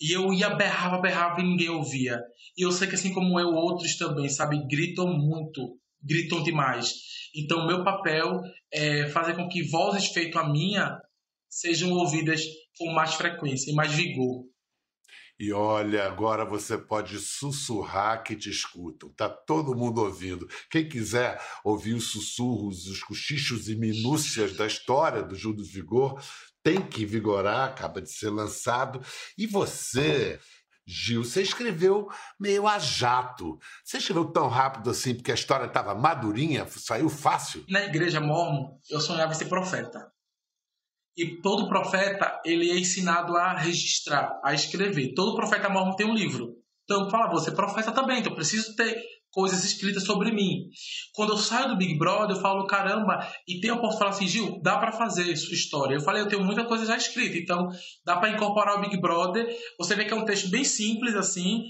E 0.00 0.12
eu 0.12 0.32
ia 0.32 0.50
berrava, 0.50 1.00
berrava 1.00 1.40
e 1.40 1.42
ninguém 1.42 1.68
ouvia. 1.68 2.20
E 2.56 2.64
eu 2.64 2.70
sei 2.70 2.86
que 2.86 2.94
assim 2.94 3.12
como 3.12 3.40
eu, 3.40 3.48
outros 3.48 3.96
também, 3.96 4.28
sabe, 4.28 4.64
gritam 4.68 5.08
muito, 5.18 5.76
gritam 6.00 6.44
demais. 6.44 6.92
Então, 7.34 7.66
meu 7.66 7.82
papel 7.82 8.40
é 8.72 9.08
fazer 9.08 9.34
com 9.34 9.48
que 9.48 9.68
vozes 9.68 10.06
feitas 10.06 10.40
a 10.40 10.48
minha 10.48 10.96
sejam 11.50 11.90
ouvidas 11.90 12.44
com 12.78 12.92
mais 12.92 13.14
frequência 13.14 13.72
e 13.72 13.74
mais 13.74 13.90
vigor. 13.90 14.44
E 15.42 15.52
olha, 15.52 16.06
agora 16.06 16.44
você 16.44 16.78
pode 16.78 17.18
sussurrar 17.18 18.22
que 18.22 18.36
te 18.36 18.48
escutam. 18.48 19.08
Tá 19.08 19.28
todo 19.28 19.74
mundo 19.74 20.00
ouvindo. 20.00 20.48
Quem 20.70 20.88
quiser 20.88 21.42
ouvir 21.64 21.94
os 21.94 22.12
sussurros, 22.12 22.86
os 22.86 23.02
cochichos 23.02 23.68
e 23.68 23.74
minúcias 23.74 24.56
da 24.56 24.68
história 24.68 25.20
do 25.20 25.34
Júlio 25.34 25.64
Vigor, 25.64 26.22
tem 26.62 26.80
que 26.80 27.04
vigorar, 27.04 27.70
acaba 27.70 28.00
de 28.00 28.08
ser 28.08 28.30
lançado. 28.30 29.04
E 29.36 29.44
você, 29.44 30.38
Gil, 30.86 31.24
você 31.24 31.42
escreveu 31.42 32.06
meio 32.38 32.68
a 32.68 32.78
jato. 32.78 33.58
Você 33.84 33.98
escreveu 33.98 34.26
tão 34.26 34.46
rápido 34.46 34.90
assim 34.90 35.12
porque 35.12 35.32
a 35.32 35.34
história 35.34 35.66
estava 35.66 35.92
madurinha, 35.92 36.68
saiu 36.68 37.08
fácil? 37.08 37.64
Na 37.68 37.82
igreja 37.82 38.20
mormon, 38.20 38.78
eu 38.88 39.00
sonhava 39.00 39.34
ser 39.34 39.46
profeta. 39.46 40.08
E 41.16 41.40
todo 41.42 41.68
profeta, 41.68 42.40
ele 42.44 42.70
é 42.70 42.78
ensinado 42.78 43.36
a 43.36 43.52
registrar, 43.54 44.40
a 44.42 44.54
escrever. 44.54 45.12
Todo 45.14 45.36
profeta 45.36 45.68
mormon 45.68 45.94
tem 45.94 46.06
um 46.06 46.14
livro. 46.14 46.56
Então, 46.84 47.10
fala, 47.10 47.30
você 47.30 47.50
é 47.50 47.54
profeta 47.54 47.92
também, 47.92 48.20
então 48.20 48.32
eu 48.32 48.36
preciso 48.36 48.74
ter 48.74 49.02
coisas 49.30 49.64
escritas 49.64 50.04
sobre 50.04 50.30
mim. 50.30 50.68
Quando 51.14 51.32
eu 51.32 51.38
saio 51.38 51.68
do 51.68 51.76
Big 51.76 51.98
Brother, 51.98 52.36
eu 52.36 52.40
falo, 52.40 52.66
caramba, 52.66 53.26
e 53.48 53.60
tem 53.60 53.70
a 53.70 53.74
oportunidade 53.74 53.92
de 53.92 53.98
falar 53.98 54.10
assim, 54.10 54.28
Gil, 54.28 54.60
dá 54.62 54.78
para 54.78 54.92
fazer 54.92 55.34
sua 55.36 55.54
história. 55.54 55.94
Eu 55.94 56.00
falei, 56.00 56.22
eu 56.22 56.28
tenho 56.28 56.44
muita 56.44 56.64
coisa 56.64 56.84
já 56.84 56.96
escrita, 56.96 57.38
então 57.38 57.68
dá 58.04 58.16
para 58.16 58.30
incorporar 58.30 58.76
o 58.76 58.80
Big 58.80 59.00
Brother. 59.00 59.46
Você 59.78 59.94
vê 59.94 60.04
que 60.04 60.12
é 60.12 60.16
um 60.16 60.24
texto 60.24 60.50
bem 60.50 60.64
simples, 60.64 61.14
assim, 61.14 61.62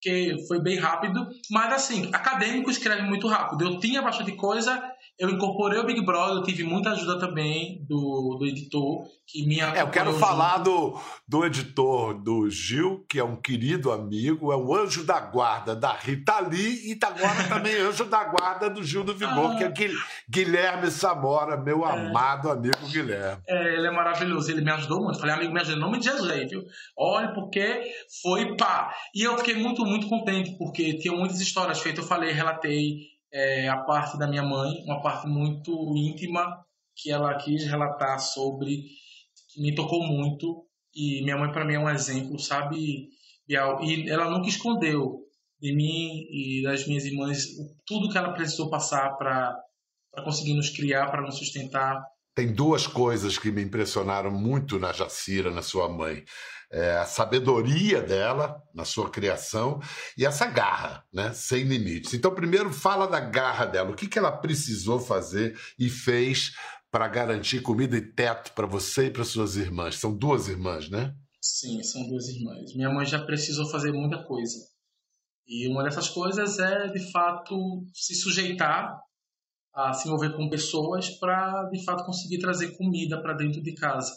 que 0.00 0.34
foi 0.46 0.62
bem 0.62 0.78
rápido, 0.78 1.28
mas 1.50 1.72
assim, 1.72 2.10
acadêmico 2.12 2.70
escreve 2.70 3.02
muito 3.02 3.26
rápido. 3.26 3.64
Eu 3.64 3.78
tinha 3.78 4.00
bastante 4.00 4.32
coisa, 4.32 4.82
eu 5.20 5.28
incorporei 5.28 5.78
o 5.78 5.84
Big 5.84 6.02
Brother, 6.02 6.36
eu 6.36 6.42
tive 6.42 6.64
muita 6.64 6.92
ajuda 6.92 7.18
também 7.18 7.84
do, 7.86 8.38
do 8.38 8.46
editor, 8.46 9.04
que 9.26 9.46
me 9.46 9.60
É, 9.60 9.82
eu 9.82 9.90
quero 9.90 10.14
falar 10.14 10.58
do, 10.58 10.98
do 11.28 11.44
editor 11.44 12.14
do 12.14 12.48
Gil, 12.48 13.04
que 13.06 13.18
é 13.18 13.24
um 13.24 13.36
querido 13.36 13.92
amigo, 13.92 14.50
é 14.50 14.56
o 14.56 14.74
anjo 14.74 15.04
da 15.04 15.20
guarda 15.20 15.76
da 15.76 15.92
Rita 15.92 16.40
Lee 16.40 16.90
e 16.90 16.96
tá 16.96 17.08
agora 17.08 17.46
também 17.46 17.76
anjo 17.84 18.06
da 18.06 18.24
guarda 18.24 18.70
do 18.70 18.82
Gil 18.82 19.04
do 19.04 19.14
Vigor, 19.14 19.52
ah. 19.52 19.70
que 19.70 19.84
é 19.84 19.90
Guilherme 20.26 20.90
Samora, 20.90 21.54
meu 21.54 21.84
é. 21.84 21.92
amado 21.92 22.50
amigo 22.50 22.78
Guilherme. 22.90 23.42
É, 23.46 23.74
ele 23.74 23.88
é 23.88 23.90
maravilhoso, 23.90 24.50
ele 24.50 24.62
me 24.62 24.70
ajudou 24.70 25.02
muito. 25.02 25.20
Falei, 25.20 25.34
amigo, 25.34 25.52
me 25.52 25.60
ajuda, 25.60 25.78
não 25.78 25.90
me 25.90 26.00
aí, 26.32 26.46
viu? 26.46 26.64
Olha, 26.96 27.34
porque 27.34 27.92
foi 28.22 28.56
pá. 28.56 28.90
E 29.14 29.22
eu 29.22 29.36
fiquei 29.36 29.54
muito, 29.54 29.84
muito 29.84 30.08
contente, 30.08 30.56
porque 30.56 30.94
tinha 30.94 31.14
muitas 31.14 31.42
histórias 31.42 31.78
feitas, 31.78 32.04
eu 32.04 32.08
falei, 32.08 32.32
relatei 32.32 33.10
é, 33.32 33.68
a 33.68 33.78
parte 33.78 34.18
da 34.18 34.26
minha 34.26 34.42
mãe, 34.42 34.82
uma 34.84 35.00
parte 35.02 35.26
muito 35.26 35.72
íntima 35.96 36.64
que 36.96 37.10
ela 37.10 37.34
quis 37.36 37.64
relatar 37.64 38.18
sobre, 38.18 38.82
que 39.52 39.62
me 39.62 39.74
tocou 39.74 40.02
muito. 40.02 40.66
E 40.94 41.22
minha 41.22 41.36
mãe, 41.36 41.52
para 41.52 41.64
mim, 41.64 41.74
é 41.74 41.78
um 41.78 41.88
exemplo, 41.88 42.38
sabe? 42.38 43.08
E 43.48 43.54
ela 44.08 44.30
nunca 44.30 44.48
escondeu 44.48 45.20
de 45.60 45.74
mim 45.74 46.26
e 46.30 46.62
das 46.62 46.86
minhas 46.86 47.04
irmãs 47.04 47.44
tudo 47.86 48.10
que 48.10 48.16
ela 48.16 48.32
precisou 48.32 48.70
passar 48.70 49.16
para 49.16 49.54
conseguir 50.24 50.54
nos 50.54 50.70
criar, 50.70 51.10
para 51.10 51.22
nos 51.22 51.36
sustentar. 51.36 52.02
Tem 52.40 52.50
duas 52.50 52.86
coisas 52.86 53.36
que 53.36 53.50
me 53.50 53.62
impressionaram 53.62 54.30
muito 54.30 54.78
na 54.78 54.94
Jacira, 54.94 55.50
na 55.50 55.60
sua 55.60 55.90
mãe 55.90 56.24
é, 56.72 56.96
a 56.96 57.04
sabedoria 57.04 58.00
dela 58.00 58.62
na 58.72 58.86
sua 58.86 59.10
criação 59.10 59.78
e 60.16 60.24
essa 60.24 60.46
garra, 60.46 61.04
né, 61.12 61.34
sem 61.34 61.64
limites. 61.64 62.14
Então, 62.14 62.34
primeiro, 62.34 62.72
fala 62.72 63.06
da 63.06 63.20
garra 63.20 63.66
dela. 63.66 63.90
O 63.90 63.94
que, 63.94 64.08
que 64.08 64.18
ela 64.18 64.32
precisou 64.32 64.98
fazer 64.98 65.54
e 65.78 65.90
fez 65.90 66.52
para 66.90 67.06
garantir 67.08 67.60
comida 67.60 67.94
e 67.94 68.00
teto 68.00 68.52
para 68.54 68.66
você 68.66 69.08
e 69.08 69.10
para 69.10 69.22
suas 69.22 69.56
irmãs? 69.56 69.96
São 69.96 70.16
duas 70.16 70.48
irmãs, 70.48 70.88
né? 70.88 71.14
Sim, 71.42 71.82
são 71.82 72.08
duas 72.08 72.26
irmãs. 72.28 72.74
Minha 72.74 72.88
mãe 72.88 73.04
já 73.04 73.22
precisou 73.22 73.68
fazer 73.68 73.92
muita 73.92 74.24
coisa. 74.24 74.56
E 75.46 75.68
uma 75.68 75.84
dessas 75.84 76.08
coisas 76.08 76.58
é, 76.58 76.88
de 76.88 77.12
fato, 77.12 77.84
se 77.92 78.14
sujeitar 78.14 78.98
a 79.74 79.92
se 79.92 80.08
envolver 80.08 80.36
com 80.36 80.48
pessoas 80.48 81.10
para, 81.18 81.68
de 81.70 81.84
fato, 81.84 82.04
conseguir 82.04 82.38
trazer 82.38 82.76
comida 82.76 83.20
para 83.22 83.34
dentro 83.34 83.62
de 83.62 83.74
casa. 83.74 84.12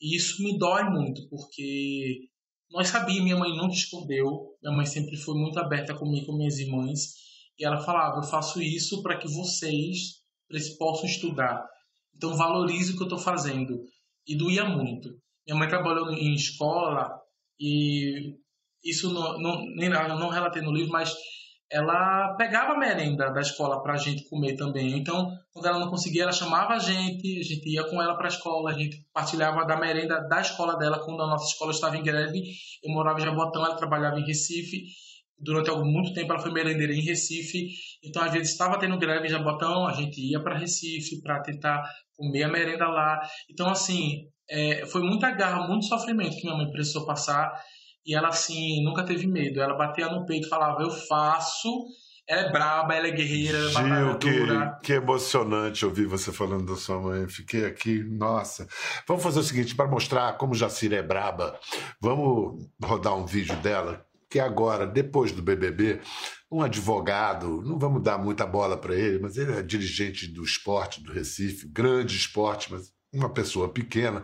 E 0.00 0.16
isso 0.16 0.42
me 0.42 0.58
dói 0.58 0.84
muito, 0.84 1.26
porque 1.28 2.28
nós 2.70 2.88
sabíamos, 2.88 3.24
minha 3.24 3.36
mãe 3.36 3.56
nunca 3.56 3.74
escondeu, 3.74 4.56
minha 4.62 4.76
mãe 4.76 4.84
sempre 4.84 5.16
foi 5.16 5.34
muito 5.34 5.58
aberta 5.58 5.94
comigo, 5.94 6.26
com 6.26 6.36
minhas 6.36 6.58
irmãs, 6.58 7.14
e 7.58 7.64
ela 7.64 7.80
falava: 7.80 8.18
Eu 8.18 8.28
faço 8.28 8.60
isso 8.60 9.02
para 9.02 9.16
que 9.16 9.28
vocês 9.28 10.22
possam 10.78 11.06
estudar. 11.06 11.64
Então 12.14 12.36
valorize 12.36 12.92
o 12.92 12.96
que 12.96 13.02
eu 13.02 13.06
estou 13.06 13.18
fazendo. 13.18 13.80
E 14.26 14.36
doía 14.36 14.64
muito. 14.64 15.08
Minha 15.46 15.58
mãe 15.58 15.68
trabalhou 15.68 16.10
em 16.10 16.34
escola 16.34 17.10
e 17.58 18.34
isso 18.82 19.12
não, 19.12 19.38
não, 19.38 19.64
nem, 19.76 19.88
não 19.88 20.28
relatei 20.28 20.62
no 20.62 20.72
livro, 20.72 20.92
mas 20.92 21.14
ela 21.70 22.34
pegava 22.36 22.78
merenda 22.78 23.30
da 23.30 23.40
escola 23.40 23.82
para 23.82 23.94
a 23.94 23.96
gente 23.96 24.28
comer 24.28 24.56
também. 24.56 24.98
Então, 24.98 25.30
quando 25.52 25.66
ela 25.66 25.78
não 25.78 25.90
conseguia, 25.90 26.22
ela 26.22 26.32
chamava 26.32 26.74
a 26.74 26.78
gente, 26.78 27.38
a 27.38 27.42
gente 27.42 27.68
ia 27.68 27.84
com 27.88 28.00
ela 28.00 28.16
para 28.16 28.26
a 28.26 28.28
escola, 28.28 28.70
a 28.70 28.74
gente 28.74 29.04
partilhava 29.12 29.64
da 29.64 29.76
merenda 29.76 30.20
da 30.28 30.40
escola 30.40 30.76
dela 30.76 31.04
quando 31.04 31.22
a 31.22 31.26
nossa 31.26 31.46
escola 31.46 31.72
estava 31.72 31.96
em 31.96 32.02
greve. 32.02 32.42
Eu 32.82 32.92
morava 32.92 33.18
em 33.18 33.24
Jabotão, 33.24 33.64
ela 33.64 33.76
trabalhava 33.76 34.18
em 34.18 34.24
Recife. 34.24 34.84
Durante 35.38 35.70
muito 35.72 36.14
tempo 36.14 36.32
ela 36.32 36.40
foi 36.40 36.52
merendeira 36.52 36.92
em 36.92 37.02
Recife. 37.02 37.68
Então, 38.04 38.22
às 38.22 38.32
vezes 38.32 38.52
estava 38.52 38.78
tendo 38.78 38.98
greve 38.98 39.26
em 39.26 39.30
Jabotão, 39.30 39.86
a 39.86 39.92
gente 39.92 40.20
ia 40.20 40.40
para 40.40 40.58
Recife 40.58 41.20
para 41.22 41.42
tentar 41.42 41.82
comer 42.16 42.44
a 42.44 42.48
merenda 42.48 42.86
lá. 42.86 43.20
Então, 43.50 43.68
assim, 43.68 44.28
é, 44.48 44.86
foi 44.86 45.02
muita 45.02 45.30
garra, 45.30 45.66
muito 45.66 45.86
sofrimento 45.86 46.36
que 46.36 46.44
minha 46.44 46.56
mãe 46.56 46.70
precisou 46.70 47.06
passar 47.06 47.52
e 48.06 48.14
ela, 48.14 48.28
assim, 48.28 48.82
nunca 48.84 49.02
teve 49.02 49.26
medo. 49.26 49.60
Ela 49.60 49.74
batia 49.74 50.08
no 50.08 50.26
peito 50.26 50.46
e 50.46 50.50
falava: 50.50 50.82
Eu 50.82 50.90
faço. 50.90 51.86
Ela 52.26 52.40
é 52.40 52.50
braba, 52.50 52.94
ela 52.94 53.06
é 53.06 53.10
guerreira, 53.10 53.58
ela 53.58 53.68
é 53.68 53.72
Gil, 53.72 54.18
que, 54.18 54.86
que 54.86 54.92
emocionante 54.94 55.84
ouvir 55.84 56.06
você 56.06 56.32
falando 56.32 56.64
da 56.64 56.74
sua 56.74 56.98
mãe. 56.98 57.28
Fiquei 57.28 57.66
aqui, 57.66 58.02
nossa. 58.02 58.66
Vamos 59.06 59.22
fazer 59.22 59.40
o 59.40 59.42
seguinte, 59.42 59.74
para 59.74 59.86
mostrar 59.86 60.32
como 60.38 60.54
Jacira 60.54 60.96
é 60.96 61.02
braba, 61.02 61.60
vamos 62.00 62.66
rodar 62.82 63.14
um 63.14 63.26
vídeo 63.26 63.54
dela, 63.56 64.06
que 64.30 64.40
agora, 64.40 64.86
depois 64.86 65.32
do 65.32 65.42
BBB, 65.42 66.00
um 66.50 66.62
advogado, 66.62 67.60
não 67.60 67.78
vamos 67.78 68.02
dar 68.02 68.16
muita 68.16 68.46
bola 68.46 68.78
para 68.78 68.94
ele, 68.94 69.18
mas 69.18 69.36
ele 69.36 69.52
é 69.58 69.62
dirigente 69.62 70.26
do 70.26 70.42
esporte 70.42 71.02
do 71.02 71.12
Recife, 71.12 71.68
grande 71.68 72.16
esporte, 72.16 72.72
mas 72.72 72.90
uma 73.12 73.28
pessoa 73.28 73.68
pequena 73.68 74.22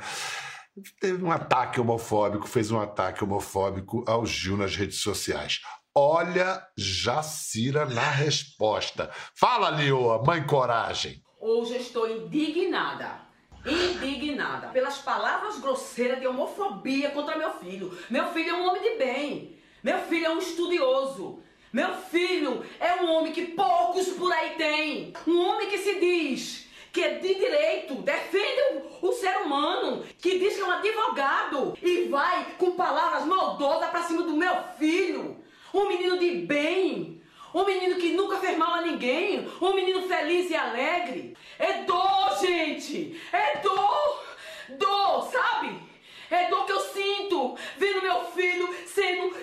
teve 1.00 1.22
um 1.24 1.30
ataque 1.30 1.80
homofóbico, 1.80 2.46
fez 2.46 2.70
um 2.70 2.80
ataque 2.80 3.24
homofóbico 3.24 4.04
ao 4.06 4.24
Gil 4.24 4.56
nas 4.56 4.76
redes 4.76 4.98
sociais. 4.98 5.60
Olha 5.94 6.64
Jacira 6.76 7.84
na 7.84 8.10
resposta. 8.10 9.10
Fala, 9.34 9.70
Lioa, 9.70 10.22
mãe 10.22 10.46
coragem. 10.46 11.22
Hoje 11.40 11.76
estou 11.78 12.08
indignada. 12.08 13.28
Indignada 13.66 14.68
pelas 14.68 14.98
palavras 14.98 15.58
grosseiras 15.58 16.20
de 16.20 16.26
homofobia 16.26 17.10
contra 17.10 17.36
meu 17.36 17.52
filho. 17.54 17.96
Meu 18.08 18.32
filho 18.32 18.50
é 18.50 18.54
um 18.54 18.68
homem 18.68 18.82
de 18.82 18.98
bem. 18.98 19.58
Meu 19.82 19.98
filho 20.02 20.26
é 20.26 20.30
um 20.30 20.38
estudioso. 20.38 21.42
Meu 21.72 21.94
filho 21.94 22.64
é 22.78 23.02
um 23.02 23.10
homem 23.12 23.32
que 23.32 23.48
poucos 23.48 24.08
por 24.08 24.32
aí 24.32 24.56
têm. 24.56 25.12
Um 25.26 25.38
homem 25.40 25.68
que 25.68 25.78
se 25.78 26.00
diz 26.00 26.69
que 26.92 27.02
é 27.02 27.14
de 27.14 27.34
direito, 27.34 27.94
defende 27.96 28.60
o, 28.72 29.08
o, 29.08 29.12
ser 29.12 29.36
humano, 29.38 30.04
que 30.18 30.38
diz 30.38 30.54
que 30.54 30.60
é 30.60 30.64
um 30.64 30.70
advogado 30.70 31.78
e 31.82 32.08
vai 32.08 32.54
com 32.58 32.72
palavras 32.72 33.24
maldosas 33.24 33.90
para 33.90 34.02
cima 34.02 34.22
do 34.22 34.32
meu 34.32 34.54
filho. 34.78 35.36
Um 35.72 35.88
menino 35.88 36.18
de 36.18 36.30
bem, 36.46 37.22
um 37.54 37.64
menino 37.64 37.96
que 37.96 38.12
nunca 38.12 38.38
fez 38.38 38.58
mal 38.58 38.74
a 38.74 38.82
ninguém, 38.82 39.48
um 39.60 39.72
menino 39.72 40.02
feliz 40.08 40.50
e 40.50 40.56
alegre. 40.56 41.36
É 41.58 41.82
dor, 41.84 42.38
gente, 42.40 43.20
é 43.32 43.58
dor, 43.58 44.24
dor, 44.70 45.30
sabe? 45.30 45.90
É 46.30 46.48
dor 46.48 46.64
que 46.64 46.72
eu 46.72 46.80
sinto 46.80 47.56
vendo 47.76 48.02
meu 48.02 48.24
filho 48.26 48.68
sendo 48.86 49.34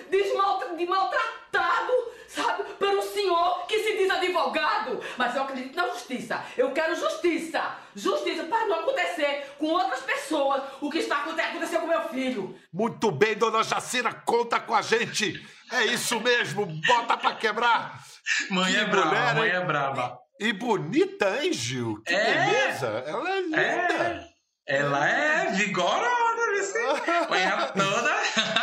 maltratado, 0.88 1.92
sabe, 2.42 2.64
por 2.78 2.88
um 2.88 3.02
senhor 3.02 3.66
que 3.66 3.82
se 3.82 3.96
diz 3.96 4.10
advogado. 4.10 5.00
Mas 5.16 5.34
eu 5.34 5.42
acredito 5.42 5.76
na 5.76 5.88
justiça. 5.88 6.44
Eu 6.56 6.72
quero 6.72 6.94
justiça. 6.94 7.76
Justiça 7.94 8.44
para 8.44 8.66
não 8.66 8.80
acontecer 8.80 9.54
com 9.58 9.66
outras 9.66 10.00
pessoas 10.00 10.62
o 10.80 10.90
que 10.90 10.98
está 10.98 11.22
acontecendo 11.22 11.80
com 11.80 11.86
meu 11.86 12.08
filho. 12.08 12.56
Muito 12.72 13.10
bem, 13.10 13.34
dona 13.34 13.62
Jacira, 13.62 14.12
conta 14.12 14.60
com 14.60 14.74
a 14.74 14.82
gente. 14.82 15.44
É 15.72 15.84
isso 15.86 16.20
mesmo, 16.20 16.66
bota 16.86 17.16
pra 17.16 17.34
quebrar. 17.34 18.00
Mãe 18.50 18.72
que 18.72 18.78
é 18.78 18.84
brava, 18.84 19.10
mulher, 19.10 19.34
mãe 19.34 19.50
é 19.50 19.64
brava. 19.64 20.18
E 20.40 20.52
bonita, 20.52 21.42
hein, 21.42 21.52
Gil? 21.52 22.00
Que 22.06 22.14
é. 22.14 22.46
beleza. 22.46 22.86
Ela 23.06 23.30
é 23.30 23.40
linda. 23.40 23.60
É. 23.60 24.28
Ela 24.68 25.08
é 25.08 25.50
vigorosa. 25.52 26.08
Ela 27.32 27.66
toda. 27.72 28.57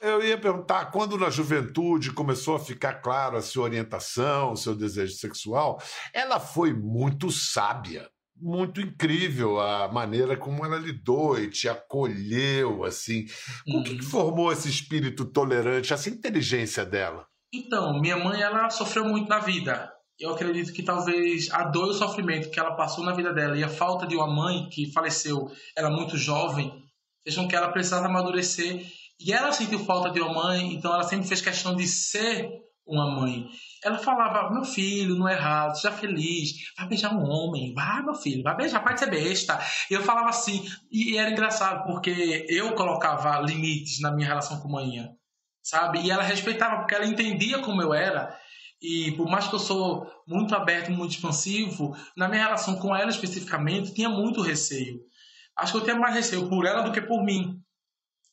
Eu 0.00 0.22
ia 0.22 0.38
perguntar, 0.38 0.86
quando 0.86 1.18
na 1.18 1.30
juventude 1.30 2.12
começou 2.12 2.56
a 2.56 2.60
ficar 2.60 2.94
claro 2.94 3.36
a 3.36 3.42
sua 3.42 3.64
orientação, 3.64 4.52
o 4.52 4.56
seu 4.56 4.74
desejo 4.74 5.14
sexual, 5.14 5.80
ela 6.12 6.38
foi 6.38 6.72
muito 6.72 7.30
sábia, 7.30 8.08
muito 8.36 8.80
incrível 8.80 9.60
a 9.60 9.88
maneira 9.88 10.36
como 10.36 10.64
ela 10.64 10.76
lidou 10.76 11.38
e 11.38 11.50
te 11.50 11.68
acolheu, 11.68 12.84
assim. 12.84 13.24
O 13.66 13.82
que, 13.82 13.96
que 13.96 14.04
uhum. 14.04 14.10
formou 14.10 14.52
esse 14.52 14.68
espírito 14.68 15.24
tolerante, 15.24 15.92
essa 15.92 16.10
inteligência 16.10 16.84
dela? 16.84 17.26
Então, 17.52 17.98
minha 18.00 18.16
mãe, 18.16 18.40
ela 18.42 18.68
sofreu 18.70 19.04
muito 19.04 19.28
na 19.28 19.38
vida. 19.38 19.90
eu 20.18 20.30
acredito 20.30 20.72
que 20.72 20.82
talvez 20.82 21.50
a 21.50 21.64
dor 21.64 21.88
e 21.88 21.90
o 21.90 21.94
sofrimento 21.94 22.50
que 22.50 22.58
ela 22.58 22.74
passou 22.74 23.04
na 23.04 23.14
vida 23.14 23.32
dela 23.32 23.56
e 23.56 23.64
a 23.64 23.68
falta 23.68 24.06
de 24.06 24.16
uma 24.16 24.26
mãe 24.26 24.68
que 24.70 24.92
faleceu, 24.92 25.50
ela 25.76 25.90
muito 25.90 26.16
jovem, 26.16 26.86
fez 27.22 27.36
que 27.48 27.56
ela 27.56 27.72
precisasse 27.72 28.04
amadurecer. 28.04 28.86
E 29.18 29.32
ela 29.32 29.52
sentiu 29.52 29.78
falta 29.78 30.10
de 30.10 30.20
uma 30.20 30.32
mãe, 30.32 30.74
então 30.74 30.92
ela 30.92 31.02
sempre 31.02 31.26
fez 31.26 31.40
questão 31.40 31.74
de 31.74 31.86
ser 31.86 32.50
uma 32.86 33.10
mãe. 33.10 33.48
Ela 33.82 33.98
falava, 33.98 34.50
meu 34.52 34.64
filho, 34.64 35.16
não 35.16 35.28
é 35.28 35.32
errado, 35.32 35.74
seja 35.74 35.92
feliz, 35.92 36.52
vai 36.76 36.86
beijar 36.86 37.14
um 37.14 37.24
homem, 37.24 37.74
vai, 37.74 38.02
meu 38.02 38.14
filho, 38.14 38.42
vai 38.42 38.56
beijar, 38.56 38.84
pode 38.84 39.00
ser 39.00 39.10
besta. 39.10 39.58
E 39.90 39.94
eu 39.94 40.02
falava 40.02 40.28
assim, 40.28 40.64
e 40.90 41.16
era 41.16 41.30
engraçado, 41.30 41.84
porque 41.84 42.46
eu 42.48 42.74
colocava 42.74 43.40
limites 43.40 44.00
na 44.00 44.12
minha 44.12 44.28
relação 44.28 44.60
com 44.60 44.68
a 44.68 44.82
manhã, 44.82 45.08
sabe? 45.62 46.00
E 46.00 46.10
ela 46.10 46.22
respeitava, 46.22 46.78
porque 46.78 46.94
ela 46.94 47.06
entendia 47.06 47.58
como 47.60 47.82
eu 47.82 47.92
era. 47.92 48.38
E 48.80 49.12
por 49.12 49.28
mais 49.28 49.48
que 49.48 49.54
eu 49.54 49.58
sou 49.58 50.06
muito 50.28 50.54
aberto, 50.54 50.92
muito 50.92 51.12
expansivo, 51.12 51.96
na 52.16 52.28
minha 52.28 52.44
relação 52.44 52.76
com 52.76 52.94
ela 52.94 53.10
especificamente, 53.10 53.94
tinha 53.94 54.08
muito 54.08 54.42
receio. 54.42 55.00
Acho 55.58 55.72
que 55.72 55.78
eu 55.78 55.84
tinha 55.84 55.96
mais 55.96 56.14
receio 56.14 56.48
por 56.48 56.66
ela 56.66 56.82
do 56.82 56.92
que 56.92 57.00
por 57.00 57.24
mim. 57.24 57.58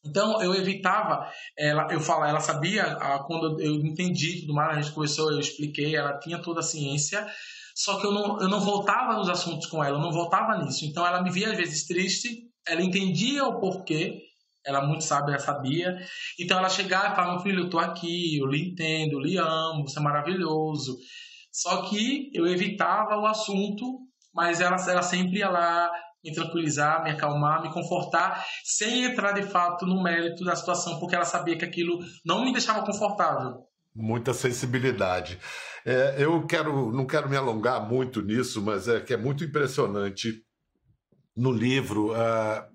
Então 0.05 0.41
eu 0.41 0.53
evitava 0.53 1.29
ela, 1.57 1.87
eu 1.91 1.99
falar, 1.99 2.29
ela 2.29 2.41
sabia 2.41 2.97
quando 3.25 3.59
eu 3.61 3.75
entendi 3.75 4.41
tudo 4.41 4.53
mais, 4.53 4.77
a 4.77 4.81
gente 4.81 4.93
conversou, 4.93 5.31
eu 5.31 5.39
expliquei, 5.39 5.95
ela 5.95 6.19
tinha 6.19 6.41
toda 6.41 6.59
a 6.59 6.63
ciência, 6.63 7.25
só 7.75 7.99
que 7.99 8.05
eu 8.05 8.11
não, 8.11 8.39
eu 8.41 8.49
não 8.49 8.59
voltava 8.59 9.15
nos 9.15 9.29
assuntos 9.29 9.67
com 9.67 9.83
ela, 9.83 9.97
eu 9.97 10.01
não 10.01 10.11
voltava 10.11 10.57
nisso. 10.57 10.85
Então 10.85 11.05
ela 11.05 11.23
me 11.23 11.31
via 11.31 11.51
às 11.51 11.57
vezes 11.57 11.87
triste, 11.87 12.49
ela 12.67 12.81
entendia 12.81 13.45
o 13.45 13.59
porquê, 13.59 14.21
ela 14.65 14.85
muito 14.85 15.03
sabe, 15.03 15.31
ela 15.31 15.39
sabia. 15.39 15.95
Então 16.39 16.57
ela 16.57 16.69
chegava 16.69 17.13
e 17.13 17.15
falava: 17.15 17.41
filho, 17.41 17.63
eu 17.63 17.69
tô 17.69 17.79
aqui, 17.79 18.37
eu 18.37 18.47
lhe 18.47 18.69
entendo, 18.71 19.13
eu 19.13 19.19
lhe 19.19 19.37
amo, 19.37 19.87
você 19.87 19.99
é 19.99 20.01
maravilhoso. 20.01 20.97
Só 21.51 21.83
que 21.83 22.29
eu 22.33 22.47
evitava 22.47 23.17
o 23.17 23.25
assunto, 23.25 23.99
mas 24.33 24.59
ela, 24.59 24.75
ela 24.89 25.01
sempre 25.01 25.39
ia 25.39 25.49
lá, 25.49 25.91
me 26.23 26.33
tranquilizar, 26.33 27.03
me 27.03 27.11
acalmar, 27.11 27.61
me 27.61 27.71
confortar, 27.71 28.45
sem 28.63 29.03
entrar 29.03 29.33
de 29.33 29.43
fato 29.43 29.85
no 29.85 30.01
mérito 30.01 30.43
da 30.43 30.55
situação, 30.55 30.99
porque 30.99 31.15
ela 31.15 31.25
sabia 31.25 31.57
que 31.57 31.65
aquilo 31.65 31.99
não 32.25 32.43
me 32.45 32.53
deixava 32.53 32.85
confortável. 32.85 33.65
Muita 33.95 34.33
sensibilidade. 34.33 35.37
É, 35.85 36.15
eu 36.17 36.45
quero, 36.47 36.91
não 36.91 37.05
quero 37.05 37.29
me 37.29 37.35
alongar 37.35 37.87
muito 37.87 38.21
nisso, 38.21 38.61
mas 38.61 38.87
é 38.87 39.01
que 39.01 39.13
é 39.13 39.17
muito 39.17 39.43
impressionante 39.43 40.41
no 41.35 41.51
livro 41.51 42.11
uh, 42.11 42.73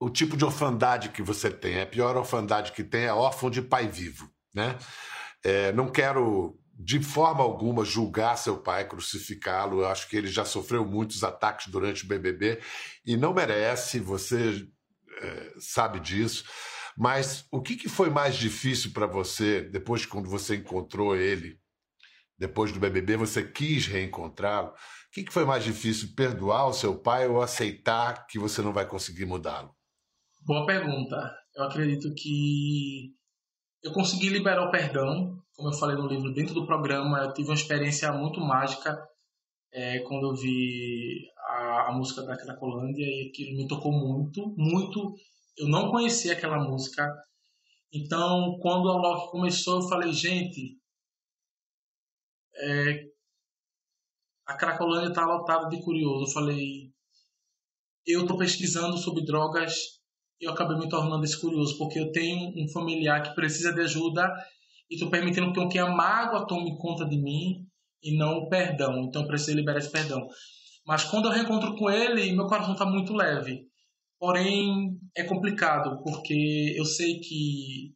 o 0.00 0.10
tipo 0.10 0.36
de 0.36 0.44
orfandade 0.44 1.10
que 1.10 1.22
você 1.22 1.50
tem. 1.50 1.80
A 1.80 1.86
pior 1.86 2.16
orfandade 2.16 2.72
que 2.72 2.82
tem 2.82 3.04
é 3.04 3.12
órfão 3.12 3.48
de 3.48 3.62
pai 3.62 3.86
vivo, 3.86 4.28
né? 4.52 4.76
É, 5.44 5.72
não 5.72 5.88
quero 5.88 6.58
de 6.74 7.00
forma 7.00 7.42
alguma 7.42 7.84
julgar 7.84 8.36
seu 8.36 8.58
pai, 8.58 8.88
crucificá-lo. 8.88 9.80
Eu 9.80 9.88
acho 9.88 10.08
que 10.08 10.16
ele 10.16 10.28
já 10.28 10.44
sofreu 10.44 10.84
muitos 10.84 11.22
ataques 11.22 11.68
durante 11.68 12.04
o 12.04 12.08
BBB 12.08 12.60
e 13.04 13.16
não 13.16 13.34
merece, 13.34 14.00
você 14.00 14.66
é, 15.20 15.52
sabe 15.58 16.00
disso. 16.00 16.44
Mas 16.96 17.46
o 17.50 17.60
que, 17.62 17.76
que 17.76 17.88
foi 17.88 18.10
mais 18.10 18.36
difícil 18.36 18.92
para 18.92 19.06
você 19.06 19.62
depois 19.62 20.02
de 20.02 20.08
quando 20.08 20.28
você 20.28 20.56
encontrou 20.56 21.16
ele, 21.16 21.58
depois 22.38 22.72
do 22.72 22.80
BBB, 22.80 23.16
você 23.16 23.42
quis 23.42 23.86
reencontrá-lo? 23.86 24.68
O 24.68 24.74
que, 25.12 25.24
que 25.24 25.32
foi 25.32 25.44
mais 25.44 25.62
difícil, 25.62 26.14
perdoar 26.16 26.66
o 26.66 26.72
seu 26.72 26.98
pai 26.98 27.26
ou 27.28 27.40
aceitar 27.40 28.26
que 28.26 28.38
você 28.38 28.62
não 28.62 28.72
vai 28.72 28.86
conseguir 28.86 29.26
mudá-lo? 29.26 29.74
Boa 30.44 30.66
pergunta. 30.66 31.32
Eu 31.54 31.64
acredito 31.64 32.12
que 32.14 33.14
eu 33.82 33.92
consegui 33.92 34.28
liberar 34.28 34.66
o 34.66 34.70
perdão, 34.70 35.41
como 35.54 35.68
eu 35.68 35.72
falei 35.72 35.96
no 35.96 36.06
livro, 36.06 36.32
dentro 36.32 36.54
do 36.54 36.66
programa. 36.66 37.18
Eu 37.18 37.32
tive 37.32 37.48
uma 37.48 37.54
experiência 37.54 38.12
muito 38.12 38.40
mágica 38.40 38.98
é, 39.72 40.00
quando 40.00 40.28
eu 40.28 40.34
vi 40.34 41.28
a, 41.38 41.88
a, 41.88 41.92
música 41.92 42.22
da 42.22 42.36
Cracolândia 42.36 43.04
e 43.04 43.28
aquilo 43.28 43.56
me 43.56 43.68
tocou 43.68 43.92
muito, 43.92 44.54
muito. 44.56 45.14
Eu 45.56 45.68
não 45.68 45.90
conhecia 45.90 46.32
aquela 46.32 46.58
música. 46.58 47.06
Então, 47.92 48.58
quando 48.60 48.88
a 48.88 48.96
Loki 48.96 49.30
começou, 49.30 49.80
eu 49.80 49.88
falei, 49.88 50.12
gente, 50.12 50.78
é, 52.56 53.04
a 54.46 54.56
Cracolândia 54.56 55.08
está 55.08 55.24
lotada 55.24 55.68
de 55.68 55.82
curioso. 55.82 56.24
Eu 56.24 56.32
falei, 56.32 56.92
eu 58.06 58.22
estou 58.22 58.38
pesquisando 58.38 58.96
sobre 58.96 59.24
drogas 59.24 60.02
eu 60.42 60.50
acabei 60.50 60.76
me 60.76 60.88
tornando 60.88 61.24
esse 61.24 61.40
curioso, 61.40 61.78
porque 61.78 62.00
eu 62.00 62.10
tenho 62.10 62.52
um 62.56 62.68
familiar 62.68 63.22
que 63.22 63.34
precisa 63.34 63.72
de 63.72 63.80
ajuda 63.80 64.28
e 64.92 64.94
estou 64.94 65.10
permitindo 65.10 65.68
que 65.70 65.78
a 65.78 65.90
mágoa 65.90 66.46
tome 66.46 66.76
conta 66.76 67.06
de 67.06 67.16
mim 67.16 67.66
e 68.02 68.14
não 68.14 68.40
o 68.40 68.48
perdão. 68.50 69.04
Então 69.04 69.22
eu 69.22 69.28
preciso 69.28 69.56
liberar 69.56 69.78
esse 69.78 69.90
perdão. 69.90 70.28
Mas 70.86 71.02
quando 71.04 71.28
eu 71.28 71.32
reencontro 71.32 71.74
com 71.76 71.90
ele, 71.90 72.30
meu 72.32 72.46
coração 72.46 72.74
está 72.74 72.84
muito 72.84 73.14
leve. 73.14 73.62
Porém, 74.18 74.98
é 75.16 75.24
complicado, 75.24 76.02
porque 76.04 76.74
eu 76.76 76.84
sei 76.84 77.20
que 77.20 77.94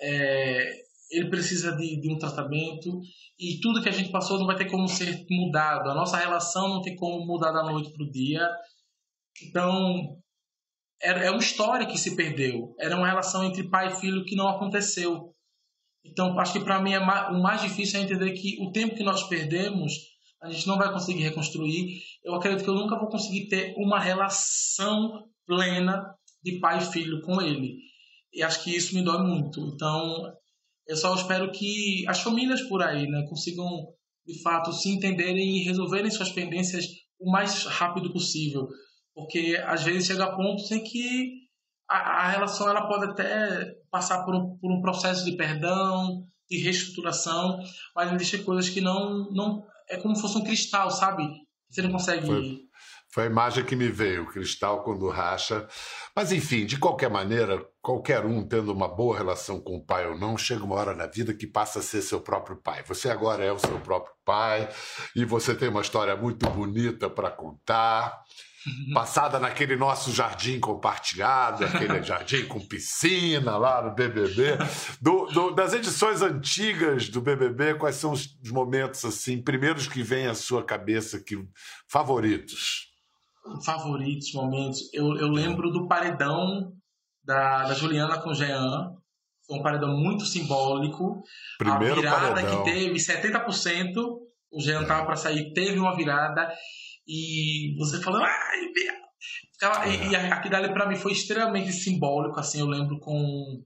é, 0.00 0.70
ele 1.10 1.28
precisa 1.28 1.76
de, 1.76 2.00
de, 2.00 2.12
um 2.12 2.18
tratamento 2.18 3.00
e 3.38 3.58
tudo 3.60 3.82
que 3.82 3.88
a 3.88 3.92
gente 3.92 4.12
passou 4.12 4.38
não 4.38 4.46
vai 4.46 4.56
ter 4.56 4.70
como 4.70 4.86
ser 4.86 5.26
mudado. 5.28 5.90
A 5.90 5.94
nossa 5.94 6.16
relação 6.16 6.68
não 6.68 6.82
tem 6.82 6.94
como 6.94 7.26
mudar 7.26 7.50
da 7.50 7.64
noite 7.64 7.92
para 7.92 8.04
o 8.04 8.10
dia. 8.10 8.48
Então, 9.42 10.16
é 11.00 11.30
uma 11.30 11.40
história 11.40 11.86
que 11.86 11.98
se 11.98 12.14
perdeu. 12.14 12.76
Era 12.78 12.96
uma 12.96 13.08
relação 13.08 13.44
entre 13.44 13.68
pai 13.68 13.88
e 13.88 13.96
filho 14.00 14.24
que 14.24 14.36
não 14.36 14.48
aconteceu. 14.48 15.33
Então, 16.04 16.38
acho 16.38 16.52
que 16.52 16.60
para 16.60 16.82
mim 16.82 16.92
é 16.92 16.98
o 16.98 17.42
mais 17.42 17.62
difícil 17.62 17.98
é 17.98 18.02
entender 18.02 18.32
que 18.32 18.56
o 18.60 18.70
tempo 18.70 18.94
que 18.94 19.02
nós 19.02 19.22
perdemos, 19.24 19.92
a 20.42 20.50
gente 20.50 20.66
não 20.66 20.76
vai 20.76 20.92
conseguir 20.92 21.22
reconstruir. 21.22 22.00
Eu 22.22 22.34
acredito 22.34 22.64
que 22.64 22.70
eu 22.70 22.74
nunca 22.74 22.98
vou 22.98 23.08
conseguir 23.08 23.48
ter 23.48 23.74
uma 23.76 23.98
relação 23.98 25.24
plena 25.46 26.04
de 26.42 26.58
pai 26.60 26.78
e 26.78 26.92
filho 26.92 27.22
com 27.22 27.40
ele. 27.40 27.78
E 28.32 28.42
acho 28.42 28.62
que 28.62 28.76
isso 28.76 28.94
me 28.94 29.02
dói 29.02 29.22
muito. 29.22 29.60
Então, 29.74 30.32
eu 30.86 30.96
só 30.96 31.14
espero 31.14 31.50
que 31.50 32.04
as 32.06 32.20
famílias 32.20 32.60
por 32.62 32.82
aí 32.82 33.06
né, 33.06 33.24
consigam, 33.28 33.66
de 34.26 34.42
fato, 34.42 34.72
se 34.72 34.90
entenderem 34.90 35.58
e 35.58 35.64
resolverem 35.64 36.10
suas 36.10 36.30
pendências 36.30 36.84
o 37.18 37.30
mais 37.30 37.64
rápido 37.64 38.12
possível 38.12 38.68
porque 39.14 39.62
às 39.64 39.84
vezes 39.84 40.06
chega 40.06 40.24
a 40.24 40.36
pontos 40.36 40.70
em 40.72 40.82
que 40.82 41.44
a, 41.88 42.24
a 42.24 42.30
relação 42.30 42.68
ela 42.68 42.88
pode 42.88 43.06
até 43.06 43.72
passar 43.94 44.24
por 44.24 44.34
um, 44.34 44.58
por 44.58 44.72
um 44.72 44.80
processo 44.80 45.24
de 45.24 45.36
perdão, 45.36 46.26
de 46.50 46.58
reestruturação, 46.58 47.60
mas 47.94 48.12
existem 48.12 48.42
coisas 48.42 48.68
que 48.68 48.80
não, 48.80 49.30
não. 49.30 49.64
É 49.88 49.96
como 49.96 50.16
se 50.16 50.22
fosse 50.22 50.36
um 50.36 50.42
cristal, 50.42 50.90
sabe? 50.90 51.22
Você 51.70 51.80
não 51.80 51.92
consegue. 51.92 52.26
Foi, 52.26 52.60
foi 53.08 53.22
a 53.22 53.26
imagem 53.26 53.64
que 53.64 53.76
me 53.76 53.88
veio, 53.88 54.24
o 54.24 54.26
cristal 54.26 54.82
quando 54.82 55.08
racha. 55.08 55.68
Mas, 56.16 56.32
enfim, 56.32 56.66
de 56.66 56.76
qualquer 56.76 57.08
maneira, 57.08 57.64
qualquer 57.80 58.26
um 58.26 58.44
tendo 58.44 58.72
uma 58.72 58.88
boa 58.88 59.16
relação 59.16 59.60
com 59.60 59.76
o 59.76 59.84
pai 59.84 60.08
ou 60.08 60.18
não, 60.18 60.36
chega 60.36 60.64
uma 60.64 60.74
hora 60.74 60.92
na 60.96 61.06
vida 61.06 61.32
que 61.32 61.46
passa 61.46 61.78
a 61.78 61.82
ser 61.82 62.02
seu 62.02 62.20
próprio 62.20 62.56
pai. 62.56 62.82
Você 62.88 63.08
agora 63.08 63.44
é 63.44 63.52
o 63.52 63.58
seu 63.60 63.78
próprio 63.78 64.12
pai 64.24 64.68
e 65.14 65.24
você 65.24 65.54
tem 65.54 65.68
uma 65.68 65.82
história 65.82 66.16
muito 66.16 66.50
bonita 66.50 67.08
para 67.08 67.30
contar. 67.30 68.24
Uhum. 68.66 68.94
passada 68.94 69.38
naquele 69.38 69.76
nosso 69.76 70.10
jardim 70.10 70.58
compartilhado, 70.58 71.66
aquele 71.66 72.00
jardim 72.02 72.46
com 72.46 72.58
piscina 72.60 73.58
lá 73.58 73.82
no 73.82 73.94
BBB. 73.94 74.56
Do, 75.02 75.26
do, 75.26 75.50
das 75.50 75.74
edições 75.74 76.22
antigas 76.22 77.10
do 77.10 77.20
BBB, 77.20 77.74
quais 77.74 77.96
são 77.96 78.12
os 78.12 78.34
momentos 78.50 79.04
assim, 79.04 79.42
primeiros 79.42 79.86
que 79.86 80.02
vêm 80.02 80.28
à 80.28 80.34
sua 80.34 80.64
cabeça, 80.64 81.22
que 81.22 81.36
favoritos? 81.88 82.88
Favoritos 83.64 84.32
momentos. 84.32 84.80
Eu, 84.94 85.14
eu 85.16 85.28
lembro 85.28 85.70
do 85.70 85.86
paredão 85.86 86.72
da, 87.22 87.64
da 87.64 87.74
Juliana 87.74 88.18
com 88.22 88.32
Jean. 88.32 88.94
Foi 89.46 89.58
um 89.58 89.62
paredão 89.62 89.94
muito 89.94 90.24
simbólico. 90.24 91.22
Primeiro 91.58 91.96
a 91.96 92.00
virada 92.00 92.34
paredão. 92.34 92.64
que 92.64 92.70
teve 92.72 92.94
70%, 92.94 93.92
o 94.50 94.60
Jean 94.60 94.82
estava 94.82 95.02
é. 95.02 95.04
para 95.04 95.16
sair, 95.16 95.52
teve 95.52 95.78
uma 95.78 95.94
virada 95.94 96.50
e 97.06 97.76
você 97.78 98.00
falando, 98.00 98.24
ai, 98.24 98.72
ficava, 99.52 99.86
e, 99.88 100.16
aquilo 100.16 100.50
dali 100.50 100.72
para 100.72 100.88
mim 100.88 100.96
foi 100.96 101.12
extremamente 101.12 101.72
simbólico, 101.72 102.38
assim, 102.38 102.60
eu 102.60 102.66
lembro 102.66 102.98
com, 102.98 103.62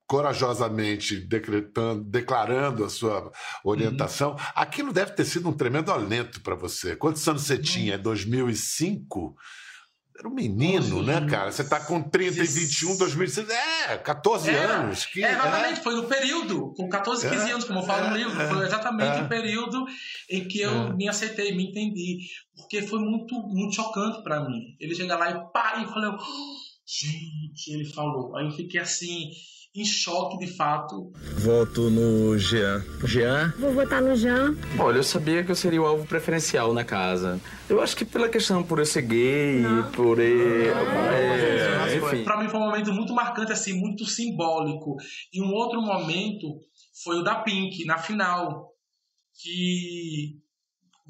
corajosamente 0.10 1.18
decretando, 1.18 2.04
declarando 2.04 2.84
a 2.84 2.90
sua 2.90 3.32
orientação, 3.64 4.32
uhum. 4.32 4.38
aquilo 4.56 4.92
deve 4.92 5.12
ter 5.12 5.24
sido 5.24 5.48
um 5.48 5.54
tremendo 5.54 5.92
alento 5.92 6.42
para 6.42 6.56
você. 6.56 6.96
Quantos 6.96 7.26
anos 7.28 7.44
você 7.44 7.54
uhum. 7.54 7.62
tinha? 7.62 7.98
2005? 8.00 9.36
Era 10.18 10.28
um 10.28 10.34
menino, 10.34 11.04
né, 11.04 11.26
cara? 11.30 11.52
Você 11.52 11.64
tá 11.64 11.80
com 11.80 12.02
30 12.02 12.40
e 12.40 12.48
21, 12.48 12.98
2006. 12.98 13.50
É, 13.50 13.98
14 14.00 14.50
é, 14.50 14.58
anos. 14.58 15.06
Que, 15.06 15.24
é, 15.24 15.32
exatamente, 15.32 15.80
é. 15.80 15.84
foi 15.84 15.96
no 15.96 16.08
período, 16.08 16.74
com 16.74 16.90
14, 16.90 17.30
15 17.30 17.36
é, 17.36 17.54
anos, 17.54 17.66
como 17.66 17.80
eu 17.80 17.84
falo 17.84 18.10
no 18.10 18.16
é, 18.16 18.18
livro. 18.18 18.48
Foi 18.48 18.66
exatamente 18.66 19.22
o 19.22 19.30
período 19.30 19.86
em 20.28 20.48
que 20.48 20.60
eu 20.60 20.98
me 20.98 21.08
aceitei, 21.08 21.56
me 21.56 21.70
entendi. 21.70 22.18
Porque 22.56 22.82
foi 22.82 23.00
muito, 23.00 23.36
muito 23.44 23.76
chocante 23.76 24.24
para 24.24 24.44
mim. 24.44 24.76
Ele 24.80 24.96
chega 24.96 25.16
lá 25.16 25.30
e 25.30 25.54
pá, 25.54 25.84
e 25.84 25.94
falou, 25.94 26.18
oh, 26.20 26.56
gente, 26.84 27.72
ele 27.72 27.86
falou. 27.86 28.36
Aí 28.36 28.46
eu 28.48 28.52
fiquei 28.52 28.82
assim 28.82 29.30
em 29.76 29.86
choque 29.86 30.38
de 30.38 30.48
fato. 30.56 31.12
Voto 31.38 31.90
no 31.90 32.38
Jean. 32.38 32.84
Jean? 33.06 33.54
Vou 33.60 33.72
votar 33.74 34.02
no 34.02 34.16
Jean. 34.16 34.56
Olha, 34.80 34.98
eu 34.98 35.04
sabia 35.04 35.44
que 35.44 35.52
eu 35.52 35.56
seria 35.56 35.82
o 35.82 35.86
alvo 35.86 36.06
preferencial 36.08 36.74
na 36.74 36.84
casa. 36.84 37.40
Eu 37.70 37.82
acho 37.82 37.96
que 37.96 38.04
pela 38.04 38.30
questão 38.30 38.64
por 38.64 38.80
eu 38.80 38.86
ser 38.86 39.04
gay, 39.04 39.62
não. 39.62 39.92
por 39.92 40.20
eu. 40.20 40.76
É, 40.76 41.98
enfim. 41.98 42.24
Pra 42.24 42.38
mim 42.38 42.50
foi 42.50 42.60
um 42.60 42.66
momento 42.66 42.92
muito 42.94 43.14
marcante, 43.14 43.52
assim, 43.52 43.74
muito 43.74 44.06
simbólico. 44.06 44.96
E 45.32 45.42
um 45.42 45.52
outro 45.54 45.82
momento 45.82 46.48
foi 47.04 47.18
o 47.18 47.24
da 47.24 47.36
Pink, 47.36 47.86
na 47.86 47.98
final. 47.98 48.70
Que. 49.42 50.40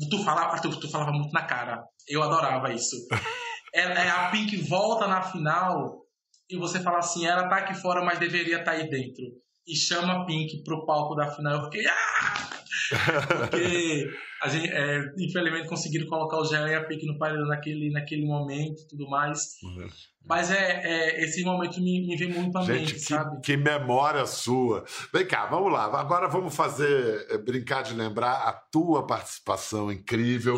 Tu 0.10 0.24
falava, 0.24 0.62
tu, 0.62 0.70
tu 0.80 0.90
falava 0.90 1.12
muito 1.12 1.32
na 1.32 1.44
cara. 1.44 1.84
Eu 2.08 2.22
adorava 2.22 2.74
isso. 2.74 2.96
é, 3.74 3.82
é, 3.82 4.10
a 4.10 4.30
Pink 4.30 4.58
volta 4.58 5.08
na 5.08 5.22
final 5.22 6.09
e 6.50 6.58
você 6.58 6.80
fala 6.80 6.98
assim, 6.98 7.26
ela 7.26 7.48
tá 7.48 7.58
aqui 7.58 7.76
fora, 7.76 8.04
mas 8.04 8.20
deveria 8.20 8.60
estar 8.60 8.72
tá 8.72 8.78
aí 8.78 8.90
dentro. 8.90 9.24
E 9.68 9.76
chama 9.76 10.26
Pink 10.26 10.64
pro 10.64 10.86
palco 10.86 11.16
da 11.16 11.30
final. 11.30 11.60
Eu 11.60 11.64
fiquei, 11.66 11.86
ah! 11.86 12.59
Porque 12.90 14.10
a 14.42 14.48
gente, 14.48 14.70
é, 14.70 15.12
infelizmente, 15.18 15.68
conseguiram 15.68 16.08
colocar 16.08 16.38
o 16.38 16.46
Jean 16.46 16.68
e 16.70 16.76
a 16.76 16.84
Pink 16.84 17.06
no 17.06 17.18
paredão 17.18 17.46
naquele, 17.48 17.92
naquele 17.92 18.26
momento 18.26 18.82
e 18.82 18.88
tudo 18.88 19.10
mais. 19.10 19.58
Uhum. 19.64 19.88
Mas 20.26 20.52
é, 20.52 20.82
é, 20.84 21.24
esse 21.24 21.44
momento 21.44 21.82
me, 21.82 22.06
me 22.06 22.16
vem 22.16 22.30
muito 22.30 22.56
à 22.58 22.62
Gente, 22.62 22.80
mente, 22.80 22.94
que, 22.94 23.00
sabe? 23.00 23.42
Que 23.42 23.58
memória 23.58 24.26
sua. 24.26 24.86
Vem 25.12 25.26
cá, 25.26 25.48
vamos 25.48 25.72
lá. 25.72 25.86
Agora 25.86 26.28
vamos 26.28 26.56
fazer, 26.56 27.26
é, 27.30 27.38
brincar 27.38 27.82
de 27.82 27.94
lembrar 27.94 28.48
a 28.48 28.54
tua 28.54 29.06
participação 29.08 29.92
incrível. 29.92 30.56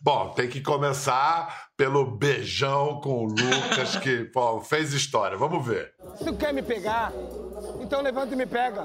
Bom, 0.00 0.30
tem 0.30 0.48
que 0.48 0.60
começar 0.60 1.68
pelo 1.76 2.16
beijão 2.16 3.00
com 3.00 3.24
o 3.24 3.26
Lucas, 3.26 3.96
que 3.96 4.24
pô, 4.32 4.60
fez 4.60 4.92
história. 4.92 5.36
Vamos 5.36 5.66
ver. 5.66 5.92
Se 6.16 6.24
tu 6.24 6.36
quer 6.36 6.54
me 6.54 6.62
pegar, 6.62 7.12
então 7.80 8.00
levanta 8.00 8.34
e 8.34 8.36
me 8.36 8.46
pega. 8.46 8.84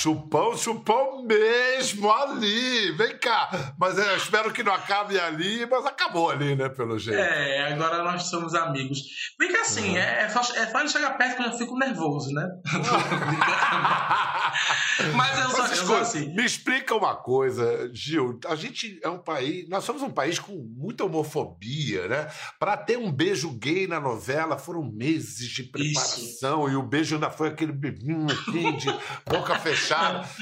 Chupão, 0.00 0.56
chupão 0.56 1.26
mesmo 1.26 2.10
ali. 2.10 2.90
Vem 2.92 3.18
cá. 3.18 3.74
Mas 3.78 3.98
é, 3.98 4.16
espero 4.16 4.50
que 4.50 4.62
não 4.62 4.72
acabe 4.72 5.20
ali, 5.20 5.66
mas 5.66 5.84
acabou 5.84 6.30
ali, 6.30 6.56
né, 6.56 6.70
pelo 6.70 6.98
jeito. 6.98 7.20
É, 7.20 7.70
agora 7.70 8.02
nós 8.02 8.22
somos 8.22 8.54
amigos. 8.54 9.02
Vem 9.38 9.52
cá 9.52 9.60
assim, 9.60 9.90
uhum. 9.90 9.98
é, 9.98 10.22
é, 10.22 10.28
só, 10.30 10.40
é 10.40 10.66
só 10.68 10.80
ele 10.80 10.88
chegar 10.88 11.18
perto 11.18 11.36
que 11.36 11.42
eu 11.42 11.52
fico 11.52 11.76
nervoso, 11.76 12.32
né? 12.32 12.48
mas 15.14 15.38
eu 15.38 15.50
só, 15.50 15.68
mas, 15.68 15.78
eu 15.78 15.96
assim. 15.98 16.34
Me 16.34 16.46
explica 16.46 16.94
uma 16.94 17.16
coisa, 17.16 17.90
Gil. 17.92 18.40
A 18.48 18.54
gente 18.54 18.98
é 19.02 19.08
um 19.10 19.18
país, 19.18 19.68
nós 19.68 19.84
somos 19.84 20.00
um 20.00 20.08
país 20.08 20.38
com 20.38 20.66
muita 20.78 21.04
homofobia, 21.04 22.08
né? 22.08 22.26
Para 22.58 22.74
ter 22.78 22.96
um 22.96 23.12
beijo 23.12 23.50
gay 23.50 23.86
na 23.86 24.00
novela 24.00 24.56
foram 24.56 24.82
meses 24.82 25.46
de 25.46 25.64
preparação 25.64 26.64
Isso. 26.64 26.72
e 26.72 26.76
o 26.76 26.82
beijo 26.82 27.16
ainda 27.16 27.28
foi 27.28 27.48
aquele 27.48 27.72
bebinho 27.72 28.24
assim 28.30 28.78
de 28.78 28.88
boca 29.28 29.58
fechada 29.58 29.89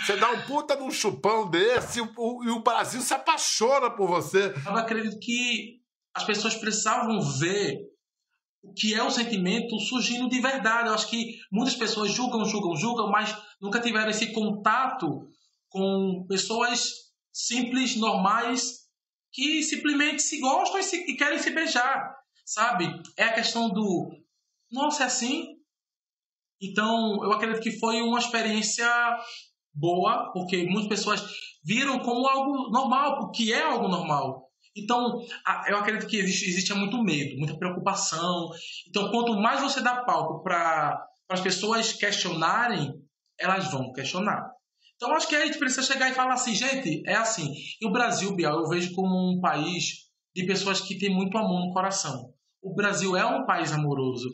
Você 0.04 0.16
dá 0.16 0.30
um 0.30 0.42
puta 0.42 0.76
num 0.76 0.90
chupão 0.90 1.48
desse 1.48 1.98
e 1.98 2.02
o, 2.02 2.44
e 2.44 2.50
o 2.50 2.62
Brasil 2.62 3.00
se 3.00 3.14
apaixona 3.14 3.90
por 3.90 4.08
você. 4.08 4.54
Eu 4.66 4.76
acredito 4.76 5.18
que 5.18 5.80
as 6.14 6.24
pessoas 6.24 6.54
precisavam 6.54 7.20
ver 7.20 7.78
o 8.62 8.72
que 8.72 8.94
é 8.94 9.02
o 9.02 9.10
sentimento 9.10 9.78
surgindo 9.80 10.28
de 10.28 10.40
verdade. 10.40 10.88
Eu 10.88 10.94
acho 10.94 11.08
que 11.08 11.38
muitas 11.50 11.74
pessoas 11.74 12.12
julgam, 12.12 12.44
julgam, 12.44 12.76
julgam, 12.76 13.10
mas 13.10 13.36
nunca 13.60 13.80
tiveram 13.80 14.10
esse 14.10 14.32
contato 14.32 15.28
com 15.68 16.24
pessoas 16.28 16.92
simples, 17.32 17.96
normais, 17.96 18.88
que 19.32 19.62
simplesmente 19.62 20.22
se 20.22 20.40
gostam 20.40 20.80
e, 20.80 20.82
se, 20.82 20.96
e 20.96 21.16
querem 21.16 21.38
se 21.38 21.50
beijar, 21.50 22.14
sabe? 22.44 22.86
É 23.16 23.24
a 23.24 23.32
questão 23.32 23.68
do 23.68 24.10
nossa, 24.70 25.04
é 25.04 25.06
assim? 25.06 25.57
Então, 26.60 27.22
eu 27.22 27.32
acredito 27.32 27.62
que 27.62 27.78
foi 27.78 28.02
uma 28.02 28.18
experiência 28.18 28.88
boa, 29.72 30.32
porque 30.32 30.64
muitas 30.64 30.88
pessoas 30.88 31.22
viram 31.64 31.98
como 32.00 32.26
algo 32.26 32.70
normal, 32.70 33.20
o 33.22 33.30
que 33.30 33.52
é 33.52 33.62
algo 33.62 33.88
normal. 33.88 34.48
Então, 34.76 35.20
eu 35.68 35.76
acredito 35.76 36.08
que 36.08 36.18
existe, 36.18 36.48
existe 36.48 36.74
muito 36.74 37.02
medo, 37.02 37.36
muita 37.36 37.56
preocupação. 37.58 38.48
Então, 38.88 39.10
quanto 39.10 39.34
mais 39.34 39.60
você 39.60 39.80
dá 39.80 40.04
palco 40.04 40.42
para 40.42 41.00
as 41.28 41.40
pessoas 41.40 41.92
questionarem, 41.92 42.92
elas 43.38 43.70
vão 43.70 43.92
questionar. 43.92 44.50
Então, 44.96 45.14
acho 45.14 45.28
que 45.28 45.36
a 45.36 45.46
gente 45.46 45.58
precisa 45.58 45.82
chegar 45.82 46.10
e 46.10 46.14
falar 46.14 46.34
assim, 46.34 46.54
gente, 46.54 47.02
é 47.06 47.14
assim. 47.14 47.52
E 47.80 47.86
o 47.86 47.92
Brasil, 47.92 48.34
Bial, 48.34 48.58
eu 48.58 48.68
vejo 48.68 48.92
como 48.94 49.32
um 49.32 49.40
país 49.40 50.08
de 50.34 50.44
pessoas 50.44 50.80
que 50.80 50.98
têm 50.98 51.14
muito 51.14 51.36
amor 51.38 51.66
no 51.66 51.72
coração. 51.72 52.32
O 52.62 52.74
Brasil 52.74 53.16
é 53.16 53.24
um 53.24 53.46
país 53.46 53.72
amoroso. 53.72 54.28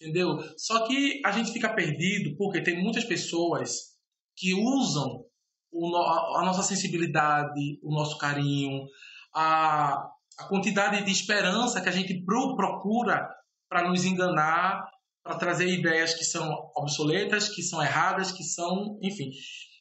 Entendeu? 0.00 0.38
Só 0.58 0.86
que 0.86 1.22
a 1.24 1.32
gente 1.32 1.52
fica 1.52 1.72
perdido 1.72 2.36
porque 2.36 2.62
tem 2.62 2.82
muitas 2.82 3.04
pessoas 3.04 3.96
que 4.36 4.52
usam 4.52 5.24
o, 5.72 5.96
a, 5.96 6.42
nossa 6.44 6.62
sensibilidade, 6.62 7.78
o 7.82 7.94
nosso 7.94 8.18
carinho, 8.18 8.86
a, 9.34 9.94
a 10.38 10.44
quantidade 10.48 11.02
de 11.04 11.10
esperança 11.10 11.80
que 11.80 11.88
a 11.88 11.92
gente 11.92 12.22
procura 12.24 13.26
para 13.68 13.88
nos 13.88 14.04
enganar, 14.04 14.84
para 15.22 15.36
trazer 15.36 15.68
ideias 15.68 16.14
que 16.14 16.24
são 16.24 16.48
obsoletas, 16.76 17.48
que 17.48 17.62
são 17.62 17.82
erradas, 17.82 18.30
que 18.30 18.44
são, 18.44 18.98
enfim. 19.02 19.30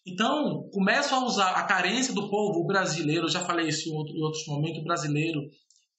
Então, 0.07 0.69
começam 0.71 1.19
a 1.19 1.25
usar 1.25 1.51
a 1.51 1.63
carência 1.63 2.13
do 2.13 2.29
povo 2.29 2.65
brasileiro, 2.65 3.27
já 3.27 3.43
falei 3.43 3.67
isso 3.67 3.89
em, 3.89 3.93
outro, 3.93 4.15
em 4.15 4.23
outros 4.23 4.45
momentos, 4.47 4.83
brasileiro 4.83 5.41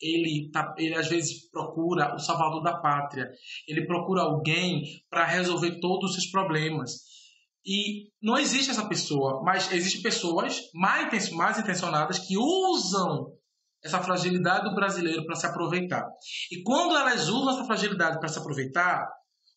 ele, 0.00 0.50
tá, 0.50 0.74
ele 0.78 0.94
às 0.94 1.08
vezes 1.08 1.50
procura 1.50 2.14
o 2.14 2.18
salvador 2.18 2.62
da 2.62 2.78
pátria, 2.78 3.30
ele 3.66 3.86
procura 3.86 4.22
alguém 4.22 4.82
para 5.10 5.24
resolver 5.24 5.80
todos 5.80 6.10
os 6.10 6.16
seus 6.16 6.30
problemas. 6.30 6.92
E 7.64 8.10
não 8.22 8.38
existe 8.38 8.70
essa 8.70 8.88
pessoa, 8.88 9.42
mas 9.44 9.72
existem 9.72 10.02
pessoas 10.02 10.60
mais, 10.72 11.58
intencionadas 11.58 12.18
que 12.18 12.36
usam 12.38 13.32
essa 13.84 14.00
fragilidade 14.00 14.68
do 14.68 14.74
brasileiro 14.74 15.24
para 15.26 15.34
se 15.34 15.46
aproveitar. 15.46 16.06
E 16.50 16.62
quando 16.62 16.96
elas 16.96 17.28
usam 17.28 17.54
essa 17.54 17.64
fragilidade 17.64 18.18
para 18.18 18.28
se 18.28 18.38
aproveitar, 18.38 19.08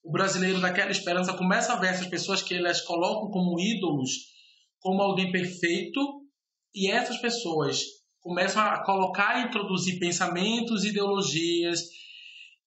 o 0.04 0.12
brasileiro 0.12 0.60
daquela 0.60 0.92
esperança 0.92 1.34
começa 1.34 1.74
a 1.74 1.76
ver 1.76 1.88
essas 1.88 2.08
pessoas 2.08 2.42
que 2.42 2.56
elas 2.56 2.82
colocam 2.82 3.30
como 3.30 3.60
ídolos, 3.60 4.12
como 4.80 5.02
alguém 5.02 5.32
perfeito, 5.32 6.00
e 6.74 6.90
essas 6.90 7.18
pessoas 7.18 7.84
começam 8.22 8.62
a 8.62 8.84
colocar 8.84 9.40
e 9.40 9.48
introduzir 9.48 10.00
pensamentos, 10.00 10.84
ideologias 10.84 11.84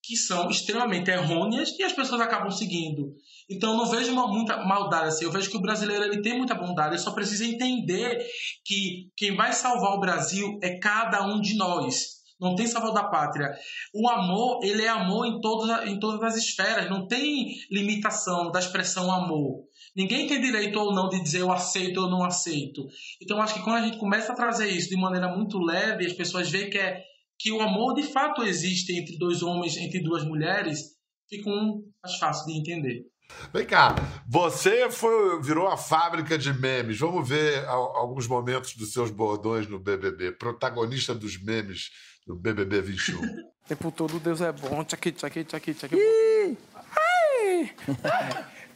que 0.03 0.17
são 0.17 0.51
extremamente 0.51 1.11
errôneas 1.11 1.79
e 1.79 1.83
as 1.85 1.93
pessoas 1.93 2.21
acabam 2.21 2.51
seguindo. 2.51 3.15
Então 3.49 3.77
não 3.77 3.87
vejo 3.87 4.13
uma, 4.13 4.27
muita 4.27 4.65
maldade 4.65 5.09
assim, 5.09 5.25
eu 5.25 5.31
vejo 5.31 5.51
que 5.51 5.57
o 5.57 5.63
brasileiro 5.63 6.05
ele 6.05 6.23
tem 6.23 6.37
muita 6.37 6.55
bondade, 6.55 6.95
ele 6.95 7.03
só 7.03 7.13
precisa 7.13 7.45
entender 7.45 8.27
que 8.65 9.11
quem 9.17 9.37
vai 9.37 9.53
salvar 9.53 9.93
o 9.93 10.01
Brasil 10.01 10.59
é 10.63 10.79
cada 10.79 11.25
um 11.25 11.41
de 11.41 11.55
nós. 11.55 12.22
Não 12.43 12.57
tem 12.57 12.67
salvador 12.67 12.95
da 12.95 13.09
pátria. 13.09 13.53
O 13.95 14.09
amor, 14.09 14.61
ele 14.65 14.83
é 14.83 14.89
amor 14.89 15.27
em 15.27 15.41
todas, 15.41 15.89
em 15.89 15.99
todas 15.99 16.21
as 16.23 16.37
esferas, 16.37 16.91
não 16.91 17.07
tem 17.07 17.55
limitação 17.71 18.51
da 18.51 18.59
expressão 18.59 19.11
amor. 19.11 19.65
Ninguém 19.95 20.27
tem 20.27 20.41
direito 20.41 20.79
ou 20.79 20.93
não 20.93 21.09
de 21.09 21.23
dizer 21.23 21.41
eu 21.41 21.53
aceito 21.53 22.01
ou 22.01 22.11
não 22.11 22.25
aceito. 22.25 22.87
Então 23.23 23.41
acho 23.41 23.55
que 23.55 23.63
quando 23.63 23.77
a 23.77 23.87
gente 23.87 23.99
começa 23.99 24.33
a 24.33 24.37
trazer 24.37 24.69
isso 24.69 24.89
de 24.89 24.97
maneira 24.97 25.29
muito 25.29 25.59
leve, 25.59 26.05
as 26.05 26.13
pessoas 26.13 26.51
veem 26.51 26.69
que 26.69 26.79
é 26.79 27.01
que 27.39 27.53
o 27.53 27.61
amor 27.61 27.95
de 27.95 28.03
fato 28.05 28.43
existe 28.43 28.93
entre 28.93 29.19
dois 29.19 29.43
homens, 29.43 29.77
entre 29.77 30.01
duas 30.01 30.25
mulheres, 30.25 30.93
fica 31.29 31.49
um 31.49 31.83
mais 32.03 32.17
fácil 32.19 32.47
de 32.47 32.59
entender. 32.59 33.13
Vem 33.53 33.67
cá, 33.67 33.95
você 34.29 34.91
foi, 34.91 35.41
virou 35.43 35.69
a 35.69 35.77
fábrica 35.77 36.39
de 36.39 36.53
memes. 36.53 36.99
Vamos 36.99 37.29
ver 37.29 37.65
alguns 37.67 38.27
momentos 38.27 38.75
dos 38.75 38.93
seus 38.93 39.11
bordões 39.11 39.67
no 39.67 39.79
BBB. 39.79 40.33
Protagonista 40.33 41.15
dos 41.15 41.43
memes 41.43 41.91
no 42.27 42.37
BBB 42.37 42.81
21. 42.81 43.21
o 43.21 43.53
tempo 43.67 43.91
todo 43.91 44.21
Deus 44.21 44.41
é 44.41 44.53
bom. 44.53 44.85
Tchaki, 44.85 45.13
tchaki, 45.13 45.45
tchaki, 45.45 45.75
tchaki. 45.75 45.97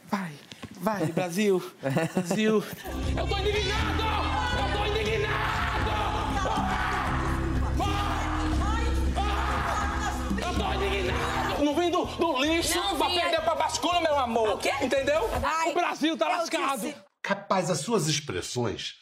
Vai, 0.09 0.33
vai, 0.79 1.05
Brasil. 1.07 1.61
Brasil. 1.81 2.63
Eu 3.17 3.27
tô 3.27 3.37
indignado! 3.37 4.03
Eu 4.57 4.77
tô 4.77 4.85
indignado! 4.85 5.91
Eu 10.37 10.53
tô 10.53 10.73
indignado! 10.73 11.63
Não 11.63 11.75
vim 11.75 11.91
do, 11.91 12.05
do 12.05 12.43
lixo 12.43 12.77
não 12.77 12.97
pra 12.97 13.09
perder 13.09 13.41
pra 13.41 13.55
bascula, 13.55 14.01
meu 14.01 14.17
amor. 14.17 14.49
O 14.55 14.57
quê? 14.57 14.71
Entendeu? 14.81 15.29
Ai, 15.43 15.71
o 15.71 15.73
Brasil 15.73 16.17
tá 16.17 16.27
lascado. 16.27 16.81
Disse... 16.81 16.95
Capaz, 17.21 17.69
as 17.69 17.79
suas 17.79 18.07
expressões 18.07 18.95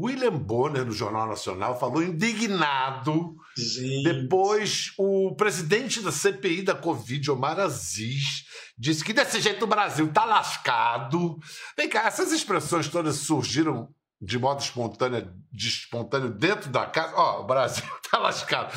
William 0.00 0.32
Bonner, 0.32 0.84
no 0.84 0.92
Jornal 0.92 1.28
Nacional, 1.28 1.78
falou 1.78 2.02
indignado. 2.02 3.36
Gente. 3.56 4.02
Depois, 4.02 4.92
o 4.98 5.34
presidente 5.36 6.00
da 6.00 6.10
CPI 6.10 6.62
da 6.62 6.74
Covid, 6.74 7.30
Omar 7.30 7.60
Aziz, 7.60 8.44
disse 8.78 9.04
que 9.04 9.12
desse 9.12 9.40
jeito 9.40 9.64
o 9.64 9.68
Brasil 9.68 10.10
tá 10.12 10.24
lascado. 10.24 11.38
Vem 11.76 11.88
cá, 11.88 12.06
essas 12.06 12.32
expressões 12.32 12.88
todas 12.88 13.16
surgiram 13.16 13.88
de 14.20 14.38
modo 14.38 14.60
espontâneo, 14.60 15.32
de 15.50 15.68
espontâneo 15.68 16.30
dentro 16.30 16.70
da 16.70 16.86
casa. 16.86 17.14
Ó, 17.16 17.38
oh, 17.38 17.42
o 17.42 17.46
Brasil 17.46 17.84
tá 18.10 18.18
lascado. 18.18 18.72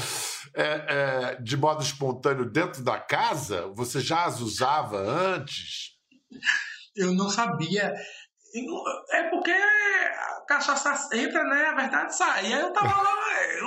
É, 0.56 0.64
é, 1.36 1.42
de 1.42 1.58
modo 1.58 1.82
espontâneo 1.82 2.50
dentro 2.50 2.84
da 2.84 3.00
casa? 3.00 3.68
Você 3.74 4.00
já 4.00 4.26
as 4.26 4.40
usava 4.40 4.98
antes? 4.98 5.94
Eu 6.96 7.14
não 7.14 7.30
sabia. 7.30 7.94
É 9.10 9.24
porque 9.30 9.52
a 9.52 10.46
cachaça 10.48 11.10
entra, 11.16 11.44
né? 11.44 11.66
A 11.66 11.76
verdade 11.76 12.16
sai. 12.16 12.50
E 12.50 12.54
aí 12.54 12.62
eu 12.62 12.72
tava 12.72 13.02
lá, 13.02 13.12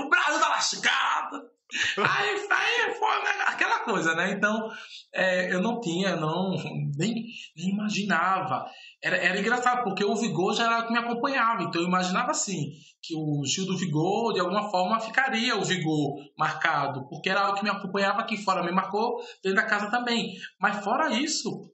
o 0.00 0.08
Brasil 0.08 0.40
tá 0.40 0.48
lascado. 0.48 1.56
Aí, 1.98 2.46
aí 2.48 2.94
foi 2.94 3.22
né, 3.24 3.44
aquela 3.48 3.80
coisa, 3.80 4.14
né? 4.14 4.30
Então, 4.30 4.70
é, 5.12 5.52
eu 5.52 5.60
não 5.60 5.80
tinha, 5.80 6.14
não, 6.14 6.50
nem, 6.96 7.26
nem 7.56 7.70
imaginava. 7.70 8.64
Era, 9.02 9.16
era 9.16 9.40
engraçado, 9.40 9.82
porque 9.82 10.04
o 10.04 10.14
Vigor 10.14 10.54
já 10.54 10.66
era 10.66 10.80
o 10.80 10.86
que 10.86 10.92
me 10.92 10.98
acompanhava. 10.98 11.64
Então, 11.64 11.80
eu 11.80 11.88
imaginava 11.88 12.30
assim, 12.30 12.70
que 13.02 13.14
o 13.16 13.44
Gil 13.44 13.66
do 13.66 13.76
Vigor, 13.76 14.32
de 14.32 14.40
alguma 14.40 14.70
forma, 14.70 15.00
ficaria 15.00 15.56
o 15.56 15.64
Vigor 15.64 16.14
marcado, 16.38 17.08
porque 17.08 17.28
era 17.28 17.40
algo 17.40 17.58
que 17.58 17.64
me 17.64 17.70
acompanhava 17.70 18.20
aqui 18.20 18.36
fora, 18.36 18.62
me 18.62 18.70
marcou 18.70 19.16
dentro 19.42 19.56
da 19.56 19.66
casa 19.66 19.90
também. 19.90 20.34
Mas, 20.60 20.84
fora 20.84 21.10
isso, 21.10 21.68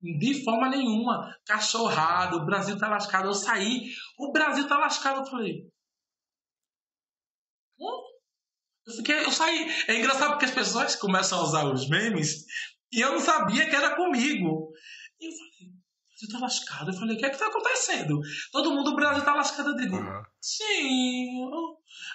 de 0.00 0.44
forma 0.44 0.68
nenhuma. 0.68 1.36
Cachorrado, 1.44 2.38
o 2.38 2.46
Brasil 2.46 2.78
tá 2.78 2.88
lascado. 2.88 3.28
Eu 3.28 3.34
saí, 3.34 3.92
o 4.18 4.32
Brasil 4.32 4.66
tá 4.68 4.78
lascado. 4.78 5.20
Eu 5.20 5.26
falei. 5.26 5.70
Hum? 7.80 8.02
Eu, 8.86 8.94
fiquei, 8.94 9.24
eu 9.24 9.32
saí. 9.32 9.68
É 9.88 9.96
engraçado 9.96 10.30
porque 10.30 10.46
as 10.46 10.50
pessoas 10.50 10.96
começam 10.96 11.38
a 11.38 11.42
usar 11.42 11.64
os 11.64 11.88
memes 11.88 12.44
e 12.92 13.00
eu 13.00 13.12
não 13.12 13.20
sabia 13.20 13.68
que 13.68 13.76
era 13.76 13.96
comigo. 13.96 14.72
E 15.20 15.26
eu 15.26 15.32
falei, 15.32 15.68
o 15.68 16.08
Brasil 16.08 16.28
tá 16.32 16.38
lascado. 16.38 16.90
Eu 16.90 16.94
falei, 16.94 17.16
o 17.16 17.18
que 17.18 17.26
é 17.26 17.30
que 17.30 17.38
tá 17.38 17.46
acontecendo? 17.48 18.20
Todo 18.52 18.72
mundo, 18.72 18.90
o 18.90 18.96
Brasil 18.96 19.24
tá 19.24 19.34
lascado. 19.34 19.70
Eu 19.70 19.76
digo, 19.76 19.96
uhum. 19.96 20.22
sim. 20.40 21.50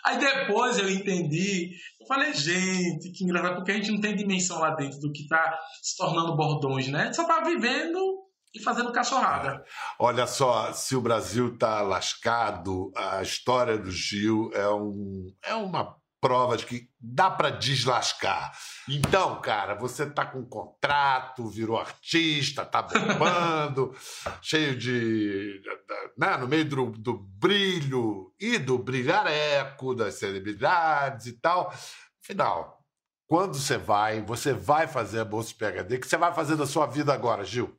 Aí 0.06 0.18
depois 0.18 0.78
eu 0.78 0.90
entendi. 0.90 1.72
Eu 2.00 2.08
falei, 2.08 2.34
gente, 2.34 3.12
que 3.12 3.24
engraçado, 3.24 3.56
porque 3.56 3.72
a 3.72 3.76
gente 3.76 3.92
não 3.92 4.02
tem 4.02 4.16
dimensão 4.16 4.60
lá 4.60 4.76
dentro 4.76 5.00
do 5.00 5.12
que 5.12 5.28
tá 5.28 5.58
se 5.82 5.96
tornando 5.96 6.36
bordões, 6.36 6.88
né? 6.88 7.12
Só 7.14 7.26
tá 7.26 7.42
vivendo 7.42 8.24
e 8.54 8.62
fazendo 8.62 8.92
cachorrada. 8.92 9.64
Olha 10.00 10.28
só, 10.28 10.72
se 10.74 10.96
o 10.96 11.02
Brasil 11.02 11.58
tá 11.58 11.82
lascado, 11.82 12.92
a 12.96 13.22
história 13.22 13.78
do 13.78 13.90
Gil 13.90 14.52
é, 14.54 14.70
um, 14.70 15.28
é 15.44 15.56
uma 15.56 15.96
provas 16.24 16.64
que 16.64 16.88
dá 16.98 17.30
para 17.30 17.50
deslascar. 17.50 18.54
Então, 18.88 19.42
cara, 19.42 19.76
você 19.76 20.10
tá 20.10 20.26
com 20.26 20.40
um 20.40 20.48
contrato, 20.48 21.50
virou 21.50 21.78
artista, 21.78 22.66
tá 22.66 22.82
bombando, 22.82 23.94
cheio 24.42 24.78
de. 24.78 25.62
Né, 26.18 26.38
no 26.38 26.48
meio 26.48 26.64
do, 26.64 26.92
do 26.92 27.18
brilho 27.18 28.34
e 28.40 28.58
do 28.58 28.78
brilhareco 28.78 29.94
das 29.94 30.14
celebridades 30.14 31.26
e 31.26 31.34
tal. 31.34 31.74
Afinal, 32.24 32.80
quando 33.28 33.56
você 33.56 33.78
vai, 33.78 34.22
você 34.22 34.54
vai 34.54 34.88
fazer 34.88 35.20
a 35.20 35.26
Bolsa 35.26 35.54
PHD, 35.60 35.98
o 35.98 36.00
que 36.00 36.08
você 36.08 36.16
vai 36.16 36.34
fazer 36.34 36.56
da 36.56 36.66
sua 36.66 36.86
vida 36.86 37.14
agora, 37.14 37.44
Gil? 37.44 37.78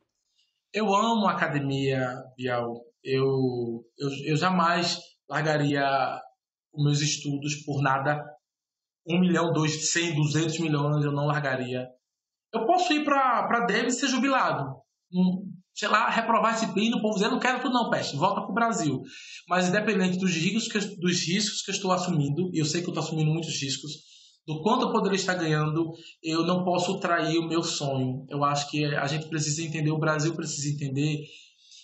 Eu 0.70 0.94
amo 0.94 1.26
a 1.28 1.32
academia, 1.32 2.22
Bial. 2.36 2.74
Eu, 3.02 3.86
eu, 3.96 4.10
eu 4.26 4.36
jamais 4.36 4.98
largaria 5.30 6.20
os 6.74 6.84
meus 6.84 7.00
estudos 7.00 7.54
por 7.64 7.80
nada. 7.80 8.22
Um 9.06 9.20
milhão, 9.20 9.52
dois, 9.52 9.90
cem, 9.90 10.14
duzentos 10.14 10.58
milhões 10.58 11.04
eu 11.04 11.12
não 11.12 11.26
largaria. 11.26 11.86
Eu 12.52 12.64
posso 12.66 12.92
ir 12.92 13.04
para 13.04 13.66
Deve 13.66 13.88
e 13.88 13.92
ser 13.92 14.08
jubilado. 14.08 14.64
Um, 15.12 15.52
sei 15.74 15.88
lá, 15.88 16.08
reprovar 16.08 16.54
esse 16.54 16.72
PIN, 16.72 16.92
o 16.94 17.02
povo 17.02 17.14
dizer, 17.14 17.28
não 17.28 17.40
quero 17.40 17.60
tudo 17.60 17.74
não, 17.74 17.90
peste, 17.90 18.16
volta 18.16 18.40
para 18.40 18.50
o 18.50 18.54
Brasil. 18.54 19.02
Mas 19.48 19.68
independente 19.68 20.18
dos 20.18 20.30
riscos, 20.30 20.68
que, 20.68 20.96
dos 20.96 21.20
riscos 21.26 21.62
que 21.62 21.70
eu 21.70 21.74
estou 21.74 21.92
assumindo, 21.92 22.48
e 22.54 22.58
eu 22.60 22.64
sei 22.64 22.80
que 22.80 22.86
eu 22.86 22.92
estou 22.92 23.02
assumindo 23.02 23.30
muitos 23.30 23.60
riscos, 23.60 23.92
do 24.46 24.62
quanto 24.62 24.86
eu 24.86 24.92
poderia 24.92 25.16
estar 25.16 25.34
ganhando, 25.34 25.90
eu 26.22 26.44
não 26.46 26.64
posso 26.64 26.98
trair 27.00 27.38
o 27.38 27.48
meu 27.48 27.62
sonho. 27.62 28.24
Eu 28.28 28.44
acho 28.44 28.70
que 28.70 28.84
a 28.84 29.06
gente 29.06 29.28
precisa 29.28 29.62
entender, 29.62 29.90
o 29.90 29.98
Brasil 29.98 30.34
precisa 30.34 30.72
entender 30.72 31.24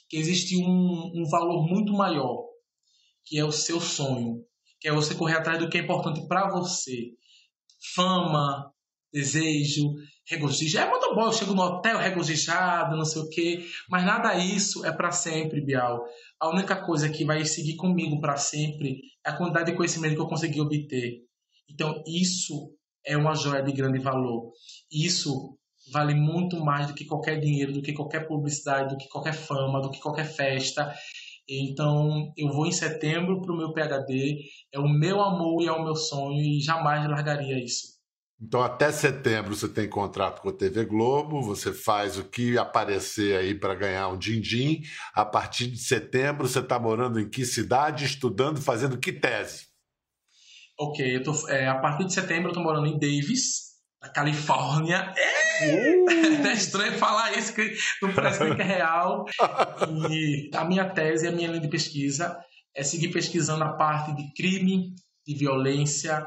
que 0.09 0.17
existe 0.17 0.57
um, 0.63 1.13
um 1.15 1.25
valor 1.29 1.67
muito 1.67 1.93
maior, 1.93 2.45
que 3.25 3.39
é 3.39 3.45
o 3.45 3.53
seu 3.53 3.81
sonho 3.81 4.45
que 4.81 4.89
é 4.89 4.93
você 4.93 5.15
correr 5.15 5.37
atrás 5.37 5.59
do 5.59 5.69
que 5.69 5.79
é 5.79 5.83
importante 5.83 6.27
para 6.27 6.49
você. 6.49 7.11
Fama, 7.95 8.73
desejo, 9.13 9.93
regozijo. 10.27 10.79
É 10.79 10.89
muito 10.89 11.15
bom, 11.15 11.27
eu 11.27 11.33
chego 11.33 11.55
no 11.55 11.63
hotel 11.63 11.99
regozijado, 11.99 12.97
não 12.97 13.05
sei 13.05 13.23
o 13.23 13.29
quê, 13.29 13.67
mas 13.89 14.05
nada 14.05 14.37
isso 14.37 14.85
é 14.87 14.93
para 14.93 15.11
sempre, 15.11 15.61
Bial. 15.61 16.05
A 16.39 16.49
única 16.49 16.77
coisa 16.77 17.09
que 17.09 17.25
vai 17.25 17.45
seguir 17.45 17.77
comigo 17.77 18.21
para 18.21 18.37
sempre 18.37 19.01
é 19.27 19.31
a 19.31 19.37
quantidade 19.37 19.71
de 19.71 19.77
conhecimento 19.77 20.15
que 20.15 20.21
eu 20.21 20.29
consegui 20.29 20.61
obter. 20.61 21.19
Então, 21.69 22.03
isso 22.07 22.73
é 23.05 23.17
uma 23.17 23.35
joia 23.35 23.63
de 23.63 23.73
grande 23.73 23.99
valor. 23.99 24.53
Isso 24.91 25.57
vale 25.93 26.15
muito 26.15 26.63
mais 26.65 26.87
do 26.87 26.95
que 26.95 27.05
qualquer 27.05 27.41
dinheiro, 27.41 27.73
do 27.73 27.83
que 27.83 27.93
qualquer 27.93 28.27
publicidade, 28.27 28.95
do 28.95 28.99
que 28.99 29.09
qualquer 29.09 29.35
fama, 29.35 29.81
do 29.81 29.91
que 29.91 30.01
qualquer 30.01 30.27
festa. 30.27 30.95
Então, 31.51 32.33
eu 32.37 32.49
vou 32.49 32.67
em 32.67 32.73
setembro 32.73 33.43
para 33.43 33.53
o 33.53 33.57
meu 33.57 33.73
PhD, 33.73 34.39
é 34.73 34.79
o 34.79 34.89
meu 34.89 35.21
amor 35.21 35.63
e 35.63 35.67
é 35.67 35.73
o 35.73 35.83
meu 35.83 35.97
sonho 35.97 36.41
e 36.41 36.61
jamais 36.61 37.09
largaria 37.09 37.59
isso. 37.59 37.99
Então, 38.41 38.63
até 38.63 38.91
setembro 38.91 39.55
você 39.55 39.69
tem 39.69 39.89
contrato 39.89 40.41
com 40.41 40.49
a 40.49 40.53
TV 40.53 40.87
Globo, 40.87 41.43
você 41.43 41.73
faz 41.73 42.17
o 42.17 42.25
que 42.25 42.57
aparecer 42.57 43.37
aí 43.37 43.55
para 43.55 43.75
ganhar 43.75 44.09
um 44.09 44.17
din-din. 44.17 44.81
A 45.13 45.27
partir 45.27 45.67
de 45.67 45.77
setembro, 45.77 46.49
você 46.49 46.61
está 46.61 46.79
morando 46.79 47.21
em 47.21 47.29
que 47.29 47.45
cidade, 47.45 48.07
estudando, 48.07 48.63
fazendo 48.63 48.97
que 48.97 49.13
tese? 49.13 49.67
Ok, 50.79 51.23
tô, 51.23 51.35
é, 51.51 51.69
a 51.69 51.79
partir 51.79 52.07
de 52.07 52.15
setembro 52.15 52.45
eu 52.45 52.53
estou 52.53 52.63
morando 52.63 52.87
em 52.87 52.99
Davis, 52.99 53.70
na 54.01 54.09
Califórnia. 54.09 55.13
É, 55.17 55.97
uh! 55.97 56.11
é 56.47 56.53
estranho 56.53 56.99
falar 56.99 57.37
isso, 57.37 57.55
que 57.55 57.75
não 58.03 58.13
parece 58.15 58.39
que 58.39 58.63
é 58.63 58.65
real. 58.65 59.27
E 60.11 60.51
a 60.55 60.65
minha 60.65 60.89
tese, 60.89 61.29
a 61.29 61.33
minha 61.33 61.49
linha 61.49 61.61
de 61.61 61.69
pesquisa 61.69 62.39
é 62.75 62.83
seguir 62.83 63.09
pesquisando 63.09 63.65
a 63.65 63.73
parte 63.75 64.15
de 64.15 64.33
crime, 64.33 64.95
de 65.27 65.35
violência. 65.35 66.27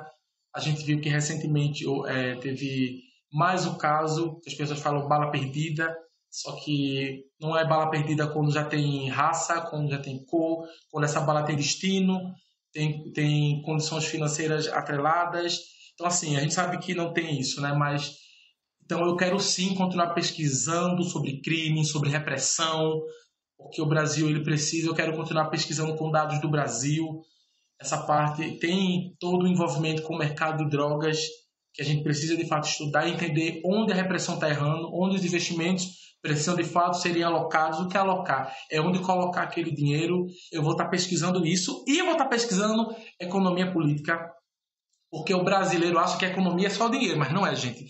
A 0.53 0.59
gente 0.59 0.85
viu 0.85 1.01
que 1.01 1.09
recentemente 1.09 1.83
é, 2.07 2.35
teve 2.35 3.01
mais 3.31 3.65
o 3.65 3.77
caso, 3.77 4.39
que 4.41 4.49
as 4.49 4.55
pessoas 4.55 4.79
falam 4.79 5.07
bala 5.07 5.31
perdida, 5.31 5.95
só 6.29 6.55
que 6.63 7.23
não 7.39 7.57
é 7.57 7.67
bala 7.67 7.89
perdida 7.89 8.27
quando 8.27 8.51
já 8.51 8.63
tem 8.63 9.09
raça, 9.09 9.61
quando 9.61 9.89
já 9.89 9.99
tem 9.99 10.23
cor, 10.25 10.67
quando 10.91 11.05
essa 11.05 11.21
bala 11.21 11.43
tem 11.43 11.55
destino, 11.55 12.33
tem, 12.71 13.11
tem 13.11 13.61
condições 13.63 14.05
financeiras 14.05 14.67
atreladas 14.67 15.59
então, 15.93 16.07
assim, 16.07 16.35
a 16.35 16.39
gente 16.39 16.53
sabe 16.53 16.77
que 16.79 16.95
não 16.95 17.13
tem 17.13 17.39
isso, 17.39 17.61
né? 17.61 17.73
Mas 17.73 18.15
então 18.85 19.05
eu 19.05 19.15
quero 19.15 19.39
sim 19.39 19.73
continuar 19.75 20.13
pesquisando 20.13 21.03
sobre 21.03 21.41
crime, 21.41 21.85
sobre 21.85 22.09
repressão, 22.09 23.01
porque 23.57 23.81
o 23.81 23.87
Brasil 23.87 24.29
ele 24.29 24.43
precisa. 24.43 24.87
Eu 24.87 24.93
quero 24.95 25.15
continuar 25.15 25.49
pesquisando 25.49 25.95
com 25.95 26.11
dados 26.11 26.41
do 26.41 26.49
Brasil. 26.49 27.21
Essa 27.79 27.97
parte 27.97 28.59
tem 28.59 29.15
todo 29.19 29.43
o 29.43 29.47
envolvimento 29.47 30.03
com 30.03 30.15
o 30.15 30.17
mercado 30.17 30.63
de 30.63 30.69
drogas 30.69 31.19
que 31.73 31.81
a 31.81 31.85
gente 31.85 32.03
precisa 32.03 32.37
de 32.37 32.45
fato 32.45 32.67
estudar 32.67 33.07
entender 33.07 33.61
onde 33.65 33.91
a 33.91 33.95
repressão 33.95 34.35
está 34.35 34.47
errando, 34.47 34.89
onde 34.93 35.15
os 35.15 35.25
investimentos 35.25 35.87
precisam 36.21 36.55
de 36.55 36.63
fato 36.63 36.97
serem 36.97 37.23
alocados. 37.23 37.79
O 37.79 37.87
que 37.87 37.97
alocar? 37.97 38.53
É 38.71 38.79
onde 38.79 38.99
colocar 38.99 39.43
aquele 39.43 39.71
dinheiro. 39.71 40.25
Eu 40.51 40.61
vou 40.61 40.73
estar 40.73 40.87
pesquisando 40.89 41.45
isso 41.45 41.83
e 41.87 41.97
eu 41.97 42.05
vou 42.05 42.13
estar 42.13 42.27
pesquisando 42.27 42.95
economia 43.19 43.71
política, 43.71 44.19
porque 45.13 45.31
o 45.31 45.43
brasileiro 45.43 45.99
acha 45.99 46.17
que 46.17 46.25
a 46.25 46.29
economia 46.29 46.65
é 46.65 46.71
só 46.71 46.89
dinheiro, 46.89 47.19
mas 47.19 47.31
não 47.31 47.45
é, 47.45 47.55
gente. 47.55 47.85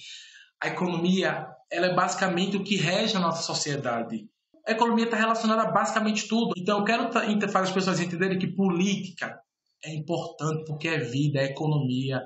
A 0.62 0.68
economia 0.68 1.48
ela 1.72 1.88
é 1.88 1.96
basicamente 1.96 2.58
o 2.58 2.64
que 2.66 2.76
rege 2.76 3.16
a 3.16 3.20
nossa 3.22 3.42
sociedade. 3.42 4.28
A 4.68 4.74
economia 4.74 5.06
está 5.06 5.16
relacionada 5.16 5.62
a 5.62 5.72
basicamente 5.72 6.28
tudo. 6.28 6.54
Então 6.58 6.80
eu 6.80 6.84
quero 6.84 7.10
fazer 7.14 7.70
as 7.70 7.72
pessoas 7.72 8.02
entenderem 8.02 8.38
que 8.38 8.54
política 8.54 9.40
é 9.86 9.96
importante 9.96 10.66
porque 10.68 10.90
é 10.90 11.00
vida, 11.00 11.40
é 11.40 11.46
economia. 11.46 12.22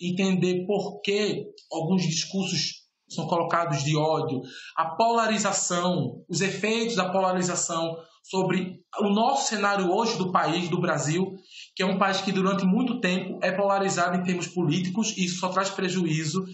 Entender 0.00 0.66
por 0.66 1.00
que 1.02 1.44
alguns 1.70 2.02
discursos 2.02 2.82
são 3.08 3.28
colocados 3.28 3.84
de 3.84 3.96
ódio, 3.96 4.40
a 4.76 4.96
polarização, 4.96 6.24
os 6.28 6.40
efeitos 6.40 6.96
da 6.96 7.12
polarização 7.12 7.96
sobre 8.24 8.80
o 9.00 9.08
nosso 9.10 9.50
cenário 9.50 9.88
hoje 9.88 10.18
do 10.18 10.32
país, 10.32 10.68
do 10.68 10.80
Brasil, 10.80 11.32
que 11.82 11.88
é 11.90 11.92
um 11.92 11.98
país 11.98 12.20
que 12.20 12.30
durante 12.30 12.64
muito 12.64 13.00
tempo 13.00 13.40
é 13.42 13.50
polarizado 13.50 14.16
em 14.16 14.22
termos 14.22 14.46
políticos 14.46 15.12
e 15.16 15.24
isso 15.24 15.40
só 15.40 15.48
traz 15.48 15.68
prejuízo. 15.68 16.44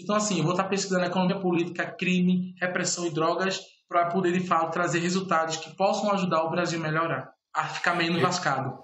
Então, 0.00 0.14
assim, 0.14 0.38
eu 0.38 0.44
vou 0.44 0.52
estar 0.52 0.64
pesquisando 0.64 1.04
economia 1.04 1.40
política, 1.40 1.84
crime, 1.86 2.54
repressão 2.60 3.04
e 3.04 3.10
drogas 3.10 3.60
para 3.88 4.06
poder, 4.06 4.32
de 4.32 4.46
fato, 4.46 4.70
trazer 4.70 5.00
resultados 5.00 5.56
que 5.56 5.74
possam 5.74 6.12
ajudar 6.12 6.44
o 6.44 6.50
Brasil 6.50 6.78
a 6.78 6.82
melhorar, 6.82 7.30
a 7.52 7.64
ficar 7.64 7.96
menos 7.96 8.22
lascado. 8.22 8.78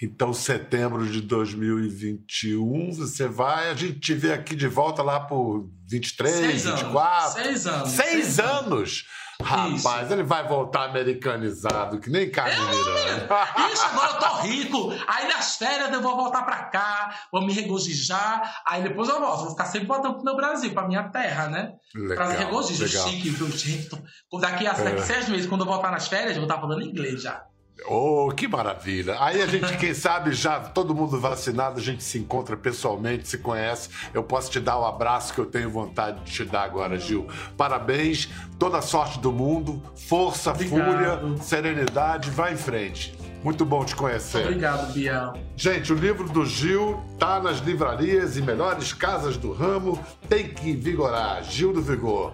Então, 0.00 0.32
setembro 0.32 1.04
de 1.04 1.20
2021, 1.20 2.92
você 2.92 3.26
vai. 3.26 3.70
A 3.70 3.74
gente 3.74 3.98
te 3.98 4.14
vê 4.14 4.32
aqui 4.32 4.54
de 4.54 4.68
volta 4.68 5.02
lá 5.02 5.18
por 5.18 5.68
23, 5.90 6.32
Seis 6.32 6.64
24. 6.64 7.00
Anos. 7.00 7.32
Seis 7.32 7.66
anos. 7.66 7.90
Seis, 7.90 8.08
Seis 8.08 8.38
anos. 8.38 8.66
anos. 8.66 9.04
Rapaz, 9.42 10.04
Isso. 10.06 10.12
ele 10.12 10.22
vai 10.22 10.46
voltar 10.46 10.84
americanizado, 10.84 11.98
que 11.98 12.10
nem 12.10 12.30
Carlos 12.30 12.56
Miranda. 12.56 13.28
Isso, 13.72 13.84
agora 13.84 14.12
eu 14.12 14.18
tô 14.18 14.34
rico. 14.42 14.92
Aí 15.06 15.28
nas 15.28 15.56
férias 15.56 15.92
eu 15.92 16.00
vou 16.00 16.16
voltar 16.16 16.42
pra 16.42 16.64
cá, 16.64 17.14
vou 17.32 17.44
me 17.44 17.52
regozijar. 17.52 18.62
Aí 18.66 18.82
depois 18.82 19.08
eu 19.08 19.18
volto. 19.18 19.40
Vou 19.40 19.50
ficar 19.50 19.66
sempre 19.66 19.88
voltando 19.88 20.14
pro 20.14 20.24
meu 20.24 20.36
Brasil, 20.36 20.72
pra 20.72 20.86
minha 20.86 21.08
terra, 21.08 21.48
né? 21.48 21.72
Legal, 21.94 22.16
pra 22.16 22.36
regozijo 22.36 22.84
legal. 22.84 23.08
chique, 23.08 23.30
gente. 23.56 24.02
Daqui 24.40 24.66
a 24.66 24.72
é. 24.72 24.98
seis 24.98 25.28
meses, 25.28 25.46
quando 25.46 25.62
eu 25.62 25.66
voltar 25.66 25.90
nas 25.90 26.08
férias, 26.08 26.36
eu 26.36 26.42
vou 26.42 26.48
estar 26.48 26.60
falando 26.60 26.82
inglês 26.82 27.22
já. 27.22 27.44
Oh, 27.86 28.32
que 28.34 28.48
maravilha! 28.48 29.16
Aí 29.20 29.42
a 29.42 29.46
gente, 29.46 29.76
quem 29.76 29.92
sabe, 29.92 30.32
já 30.32 30.60
todo 30.60 30.94
mundo 30.94 31.20
vacinado, 31.20 31.78
a 31.78 31.82
gente 31.82 32.02
se 32.02 32.18
encontra 32.18 32.56
pessoalmente, 32.56 33.28
se 33.28 33.38
conhece. 33.38 33.90
Eu 34.14 34.22
posso 34.22 34.50
te 34.50 34.58
dar 34.60 34.78
o 34.78 34.86
abraço 34.86 35.34
que 35.34 35.40
eu 35.40 35.46
tenho 35.46 35.68
vontade 35.68 36.20
de 36.24 36.32
te 36.32 36.44
dar 36.44 36.62
agora, 36.62 36.98
Gil. 36.98 37.26
Parabéns, 37.56 38.30
toda 38.58 38.78
a 38.78 38.82
sorte 38.82 39.18
do 39.18 39.30
mundo, 39.32 39.82
força, 39.96 40.52
Obrigado. 40.52 41.20
fúria, 41.20 41.42
serenidade, 41.42 42.30
vai 42.30 42.54
em 42.54 42.56
frente. 42.56 43.18
Muito 43.42 43.66
bom 43.66 43.84
te 43.84 43.94
conhecer. 43.94 44.46
Obrigado, 44.46 44.90
Biel. 44.94 45.34
Gente, 45.54 45.92
o 45.92 45.96
livro 45.96 46.26
do 46.30 46.46
Gil 46.46 46.98
tá 47.18 47.38
nas 47.38 47.58
livrarias 47.58 48.38
e 48.38 48.42
melhores 48.42 48.94
casas 48.94 49.36
do 49.36 49.52
ramo. 49.52 50.02
Tem 50.30 50.48
que 50.48 50.72
vigorar. 50.72 51.44
Gil 51.44 51.72
do 51.74 51.82
Vigor. 51.82 52.32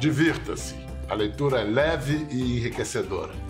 Divirta-se. 0.00 0.74
A 1.08 1.14
leitura 1.14 1.60
é 1.60 1.64
leve 1.64 2.26
e 2.30 2.58
enriquecedora. 2.58 3.49